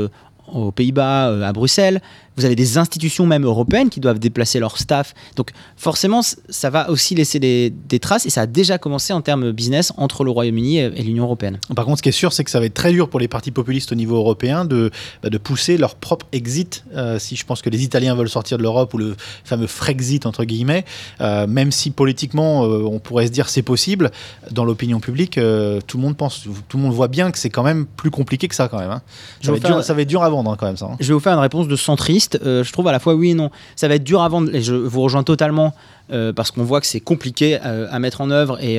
aux 0.51 0.73
Pays-Bas, 0.73 1.47
à 1.47 1.53
Bruxelles. 1.53 2.01
Vous 2.37 2.45
avez 2.45 2.57
des 2.57 2.79
institutions 2.79 3.27
même 3.27 3.45
européennes 3.45 3.91
qui 3.91 4.01
doivent 4.01 4.19
déplacer 4.19 4.59
leur 4.59 4.77
staff. 4.79 5.15
Donc 5.37 5.51
forcément, 5.77 6.21
ça 6.49 6.71
va 6.71 6.91
aussi 6.91 7.15
laisser 7.15 7.39
des, 7.39 7.71
des 7.71 7.99
traces 8.01 8.27
et 8.27 8.31
ça 8.31 8.43
a 8.43 8.47
déjà 8.47 8.79
commencé 8.79 9.13
en 9.13 9.21
termes 9.21 9.53
business 9.53 9.93
entre 9.97 10.25
le 10.25 10.31
Royaume-Uni 10.31 10.79
et, 10.79 10.85
et 10.97 11.03
l'Union 11.03 11.25
européenne. 11.25 11.59
Par 11.77 11.85
contre, 11.85 11.99
ce 11.99 12.03
qui 12.03 12.09
est 12.09 12.13
sûr, 12.13 12.33
c'est 12.33 12.45
que 12.45 12.51
ça 12.51 12.59
va 12.61 12.67
être 12.67 12.75
très 12.75 12.93
dur 12.93 13.09
pour 13.09 13.21
les 13.21 13.29
partis 13.29 13.51
populistes 13.53 13.93
au 13.93 13.95
niveau 13.95 14.17
européen 14.17 14.65
de, 14.65 14.91
bah, 15.23 15.31
de 15.31 15.39
pousser 15.39 15.77
leur 15.77 15.95
propre 15.95 16.27
exit. 16.33 16.85
Euh, 16.95 17.19
si 17.19 17.37
je 17.37 17.45
pense 17.47 17.63
que 17.63 17.71
les 17.71 17.85
Italiens 17.85 18.15
veulent 18.15 18.29
sortir 18.29 18.59
de 18.59 18.63
l'Europe 18.63 18.93
ou 18.95 18.99
le 18.99 19.17
fameux 19.45 19.67
Frexit, 19.67 20.27
entre 20.27 20.45
guillemets, 20.45 20.85
euh, 21.21 21.47
même 21.47 21.71
si 21.73 21.91
politiquement, 21.91 22.65
euh, 22.65 22.83
on 22.85 22.99
pourrait 22.99 23.27
se 23.27 23.33
dire 23.33 23.49
c'est 23.49 23.63
possible, 23.63 24.11
dans 24.51 24.65
l'opinion 24.65 24.99
publique, 25.01 25.35
tout 25.35 25.97
le 25.97 26.03
monde 26.03 26.17
pense, 26.17 26.43
tout 26.69 26.77
le 26.77 26.83
monde 26.83 26.93
voit 26.93 27.09
bien 27.09 27.31
que 27.31 27.39
c'est 27.39 27.51
quand 27.51 27.63
même 27.63 27.87
plus 27.87 28.11
compliqué 28.11 28.49
que 28.49 28.55
ça, 28.55 28.69
quand 28.69 28.79
même. 28.79 28.91
hein. 28.91 29.03
Je 29.41 29.47
Ça, 29.47 29.53
va 29.53 29.53
vais 29.53 29.59
être 29.59 29.67
faire- 29.69 29.77
dur, 29.77 29.85
ça 29.85 29.95
va 29.95 30.03
être 30.03 30.09
dur 30.09 30.23
à 30.23 30.29
vendre, 30.31 30.51
hein, 30.51 30.57
quand 30.59 30.67
même, 30.67 30.77
ça. 30.77 30.87
hein. 30.87 30.97
Je 31.01 31.09
vais 31.09 31.15
vous 31.15 31.21
faire 31.21 31.33
une 31.35 31.39
réponse 31.41 31.69
de 31.69 31.77
centriste. 31.77 32.24
Euh, 32.45 32.65
je 32.65 32.73
trouve 32.73 32.89
à 32.89 32.93
la 32.93 32.99
fois 32.99 33.15
oui 33.15 33.31
et 33.31 33.35
non. 33.35 33.51
Ça 33.77 33.89
va 33.89 33.95
être 33.95 34.05
dur 34.05 34.23
à 34.23 34.29
vendre 34.29 34.55
et 34.55 34.63
je 34.63 34.75
vous 34.75 35.01
rejoins 35.01 35.23
totalement 35.23 35.75
euh, 36.13 36.33
parce 36.33 36.51
qu'on 36.51 36.65
voit 36.65 36.81
que 36.81 36.87
c'est 36.87 37.01
compliqué 37.01 37.59
euh, 37.65 37.87
à 37.91 37.99
mettre 37.99 38.21
en 38.21 38.31
œuvre 38.31 38.63
et, 38.63 38.79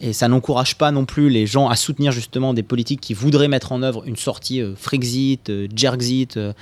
et 0.00 0.14
ça 0.14 0.28
n'encourage 0.28 0.76
pas 0.76 0.90
non 0.92 1.04
plus 1.04 1.28
les 1.28 1.46
gens 1.46 1.68
à 1.68 1.76
soutenir 1.76 2.10
justement 2.10 2.54
des 2.54 2.62
politiques 2.62 3.00
qui 3.00 3.12
voudraient 3.12 3.48
mettre 3.48 3.72
en 3.72 3.82
œuvre 3.82 4.02
une 4.06 4.16
sortie 4.16 4.62
euh, 4.62 4.74
Frexit, 4.74 5.50
euh, 5.50 5.68
euh, 6.36 6.52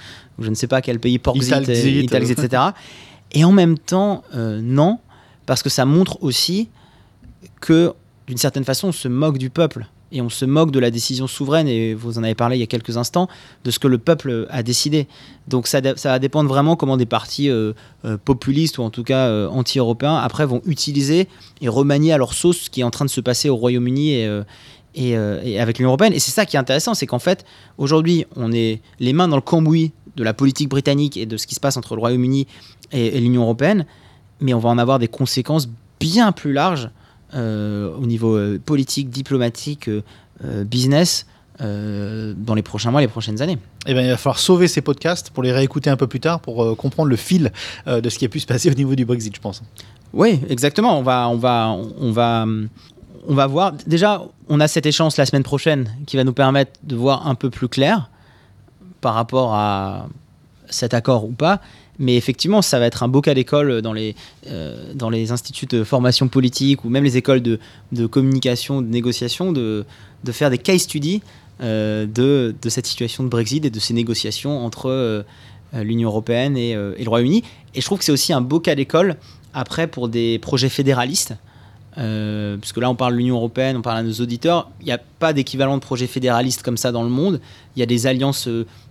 je 0.41 0.49
ne 0.49 0.55
sais 0.55 0.67
pas 0.67 0.83
quel 0.83 0.99
pays, 0.99 1.19
Porxit, 1.19 1.47
Italxit, 1.47 2.05
Italxit, 2.05 2.39
etc. 2.39 2.63
Et 3.33 3.45
en 3.45 3.53
même 3.53 3.79
temps, 3.79 4.25
non, 4.35 4.99
parce 5.45 5.63
que 5.63 5.69
ça 5.69 5.85
montre 5.85 6.23
aussi 6.23 6.71
que 7.61 7.93
d'une 8.27 8.39
certaine 8.39 8.65
façon, 8.65 8.89
on 8.89 8.93
se 8.93 9.07
moque 9.07 9.37
du 9.37 9.51
peuple 9.51 9.87
et 10.11 10.23
on 10.23 10.29
se 10.29 10.45
moque 10.45 10.71
de 10.71 10.79
la 10.79 10.91
décision 10.91 11.27
souveraine, 11.27 11.69
et 11.69 11.95
vous 11.95 12.19
en 12.19 12.23
avez 12.23 12.35
parlé 12.35 12.57
il 12.57 12.61
y 12.61 12.63
a 12.63 12.67
quelques 12.67 12.97
instants, 12.97 13.29
de 13.65 13.71
ce 13.71 13.79
que 13.79 13.89
le 13.89 13.99
peuple 13.99 14.47
a 14.51 14.63
décidé. 14.63 15.07
Donc 15.49 15.67
ça, 15.67 15.81
va 15.81 16.19
dépendre 16.19 16.49
vraiment 16.49 16.77
comment 16.77 16.97
des 16.97 17.07
partis 17.07 17.51
euh, 17.51 17.73
euh, 18.05 18.17
populistes 18.23 18.79
ou 18.79 18.83
en 18.83 18.91
tout 18.91 19.05
cas 19.05 19.27
euh, 19.27 19.49
anti-européens 19.49 20.17
après 20.17 20.47
vont 20.47 20.63
utiliser 20.67 21.29
et 21.61 21.69
remanier 21.69 22.13
à 22.13 22.19
leur 22.19 22.35
sauce 22.35 22.59
ce 22.63 22.71
qui 22.71 22.81
est 22.81 22.85
en 22.85 22.91
train 22.91 23.05
de 23.05 23.11
se 23.11 23.21
passer 23.21 23.49
au 23.49 23.57
Royaume-Uni 23.57 24.27
et, 24.95 25.17
avec 25.59 25.79
l'Union 25.79 25.91
européenne. 25.91 26.13
Et 26.13 26.19
c'est 26.19 26.31
ça 26.31 26.47
qui 26.47 26.57
est 26.57 26.59
intéressant, 26.59 26.95
c'est 26.95 27.07
qu'en 27.07 27.19
fait 27.19 27.45
aujourd'hui 27.77 28.27
on 28.37 28.53
est 28.53 28.81
les 29.01 29.13
mains 29.13 29.29
dans 29.29 29.37
le 29.37 29.43
cambouis 29.43 29.93
de 30.17 30.25
la 30.25 30.35
politique 30.35 30.69
britannique 30.69 31.17
et 31.17 31.27
de 31.27 31.37
ce 31.37 31.47
qui 31.47 31.55
se 31.55 31.61
passe 31.61 31.77
entre 31.77 31.95
le 31.95 32.01
Royaume-Uni 32.01 32.47
et, 32.93 33.21
l'Union 33.21 33.43
européenne, 33.43 33.87
mais 34.41 34.55
on 34.55 34.59
va 34.59 34.71
en 34.71 34.79
avoir 34.79 34.99
des 34.99 35.09
conséquences 35.09 35.69
bien 36.01 36.33
plus 36.33 36.53
larges 36.53 36.91
au 37.35 38.07
niveau 38.07 38.37
euh, 38.37 38.59
politique, 38.65 39.11
diplomatique, 39.11 39.89
euh, 39.89 40.03
euh, 40.45 40.65
business 40.65 41.27
euh, 41.61 42.35
dans 42.37 42.55
les 42.55 42.63
prochains 42.63 42.91
mois, 42.91 43.01
les 43.01 43.09
prochaines 43.09 43.43
années. 43.43 43.59
Eh 43.87 43.95
ben, 43.95 44.05
il 44.05 44.11
va 44.11 44.17
falloir 44.17 44.39
sauver 44.39 44.69
ces 44.69 44.81
podcasts 44.81 45.31
pour 45.31 45.43
les 45.43 45.51
réécouter 45.51 45.91
un 45.91 45.97
peu 45.97 46.07
plus 46.07 46.21
tard 46.21 46.41
pour 46.41 46.63
euh, 46.63 46.75
comprendre 46.75 47.09
le 47.09 47.17
fil 47.17 47.53
euh, 47.87 48.01
de 48.01 48.09
ce 48.09 48.19
qui 48.19 48.25
a 48.25 48.29
pu 48.29 48.39
se 48.39 48.47
passer 48.47 48.71
au 48.71 48.75
niveau 48.75 48.95
du 48.95 49.05
Brexit, 49.05 49.35
je 49.35 49.41
pense. 49.41 49.63
Oui, 50.13 50.41
exactement. 50.49 50.99
On 50.99 51.03
va, 51.03 51.29
on 51.29 51.37
va, 51.37 51.77
on 51.99 52.13
va, 52.13 52.47
on 53.27 53.35
va 53.35 53.47
voir. 53.47 53.73
Déjà, 53.87 54.23
on 54.49 54.61
a 54.61 54.69
cette 54.69 54.87
échéance 54.87 55.17
la 55.17 55.27
semaine 55.27 55.43
prochaine 55.43 55.91
qui 56.07 56.17
va 56.17 56.25
nous 56.25 56.33
permettre 56.33 56.73
de 56.85 56.97
voir 56.97 57.27
un 57.27 57.35
peu 57.35 57.51
plus 57.51 57.69
clair 57.69 58.09
par 59.01 59.15
rapport 59.15 59.55
à 59.55 60.09
cet 60.71 60.95
accord 60.95 61.25
ou 61.25 61.33
pas. 61.33 61.61
Mais 61.99 62.17
effectivement, 62.17 62.63
ça 62.63 62.79
va 62.79 62.87
être 62.87 63.03
un 63.03 63.09
beau 63.09 63.21
cas 63.21 63.35
d'école 63.35 63.83
dans 63.83 63.93
les, 63.93 64.15
euh, 64.47 64.93
dans 64.95 65.11
les 65.11 65.33
instituts 65.33 65.67
de 65.67 65.83
formation 65.83 66.29
politique 66.29 66.85
ou 66.85 66.91
même 66.91 67.05
les 67.05 67.17
écoles 67.17 67.43
de, 67.43 67.59
de 67.93 68.07
communication, 68.07 68.83
de 68.83 68.87
négociation, 68.87 69.53
de, 69.53 69.85
de 70.23 70.33
faire 70.33 70.51
des 70.51 70.59
case 70.59 70.83
studies 70.83 71.23
euh, 71.61 72.07
de, 72.07 72.55
de 72.61 72.69
cette 72.69 72.87
situation 72.87 73.25
de 73.25 73.29
Brexit 73.29 73.65
et 73.65 73.71
de 73.71 73.81
ces 73.81 73.95
négociations 73.95 74.65
entre 74.65 74.89
euh, 74.91 75.23
l'Union 75.73 76.09
européenne 76.09 76.57
et, 76.57 76.71
et 76.71 77.05
le 77.05 77.09
Royaume-Uni. 77.09 77.43
Et 77.75 77.81
je 77.81 77.85
trouve 77.85 77.99
que 77.99 78.05
c'est 78.05 78.13
aussi 78.13 78.33
un 78.33 78.41
beau 78.41 78.61
cas 78.61 78.75
d'école 78.77 79.17
après 79.53 79.89
pour 79.89 80.09
des 80.09 80.39
projets 80.39 80.71
fédéralistes. 80.71 81.35
Parce 81.95 82.73
que 82.73 82.79
là, 82.79 82.89
on 82.89 82.95
parle 82.95 83.15
de 83.15 83.19
l'Union 83.19 83.35
européenne, 83.35 83.77
on 83.77 83.83
parle 83.83 83.99
à 83.99 84.03
nos 84.05 84.13
auditeurs. 84.13 84.71
Il 84.81 84.87
n'y 84.87 84.93
a 84.93 84.99
pas 84.99 85.33
d'équivalent 85.33 85.77
de 85.77 85.83
projet 85.83 86.07
fédéraliste 86.07 86.63
comme 86.63 86.77
ça 86.77 86.93
dans 86.93 87.03
le 87.03 87.09
monde. 87.09 87.41
Il 87.75 87.81
y 87.81 87.83
a 87.83 87.87
des 87.87 88.07
alliances 88.07 88.49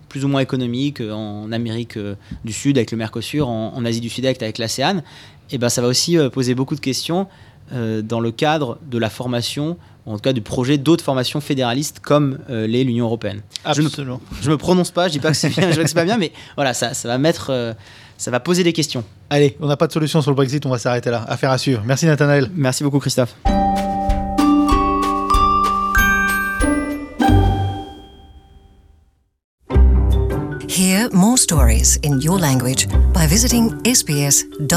plus 0.08 0.24
ou 0.24 0.28
moins 0.28 0.40
économiques 0.40 1.00
euh, 1.00 1.12
en 1.12 1.50
Amérique 1.52 1.96
euh, 1.96 2.14
du 2.44 2.52
Sud 2.52 2.76
avec 2.78 2.90
le 2.90 2.96
Mercosur, 2.96 3.48
en, 3.48 3.72
en 3.74 3.84
Asie 3.84 4.00
du 4.00 4.08
Sud-Est 4.08 4.42
avec 4.42 4.58
l'ASEAN. 4.58 5.02
Et 5.50 5.58
ben, 5.58 5.68
ça 5.68 5.80
va 5.82 5.88
aussi 5.88 6.18
euh, 6.18 6.28
poser 6.30 6.54
beaucoup 6.54 6.74
de 6.74 6.80
questions 6.80 7.26
dans 7.70 8.20
le 8.20 8.30
cadre 8.30 8.78
de 8.90 8.96
la 8.96 9.10
formation, 9.10 9.76
en 10.06 10.14
tout 10.14 10.22
cas 10.22 10.32
du 10.32 10.40
projet 10.40 10.78
d'autres 10.78 11.04
formations 11.04 11.38
fédéralistes 11.42 12.00
comme 12.00 12.38
euh, 12.48 12.66
l'est 12.66 12.82
l'Union 12.82 13.04
européenne. 13.04 13.42
Je 13.74 13.82
ne- 13.82 13.88
Absolument. 13.88 14.20
Je 14.40 14.50
me 14.50 14.56
prononce 14.56 14.90
pas, 14.90 15.08
je 15.08 15.12
dis 15.12 15.18
pas 15.18 15.32
que 15.32 15.36
c'est 15.36 15.50
bien, 15.50 15.70
je 15.70 15.78
que 15.82 15.92
pas 15.92 16.06
bien, 16.06 16.16
mais 16.16 16.32
voilà, 16.56 16.72
ça, 16.72 16.94
ça 16.94 17.08
va 17.08 17.18
mettre, 17.18 17.50
euh, 17.50 17.74
ça 18.16 18.30
va 18.30 18.40
poser 18.40 18.64
des 18.64 18.72
questions. 18.72 19.04
Allez, 19.28 19.54
on 19.60 19.66
n'a 19.66 19.76
pas 19.76 19.86
de 19.86 19.92
solution 19.92 20.22
sur 20.22 20.30
le 20.30 20.34
Brexit, 20.36 20.64
on 20.64 20.70
va 20.70 20.78
s'arrêter 20.78 21.10
là. 21.10 21.26
Affaire 21.28 21.50
à 21.50 21.58
suivre. 21.58 21.82
Merci 21.84 22.06
Nathanaël. 22.06 22.50
Merci 22.54 22.84
beaucoup, 22.84 23.00
Christophe. 23.00 23.34
Stories 31.48 31.96
in 32.02 32.20
your 32.20 32.38
language 32.38 32.86
by 33.14 33.26
visiting 33.26 33.70
sbs.com.au. 33.84 34.68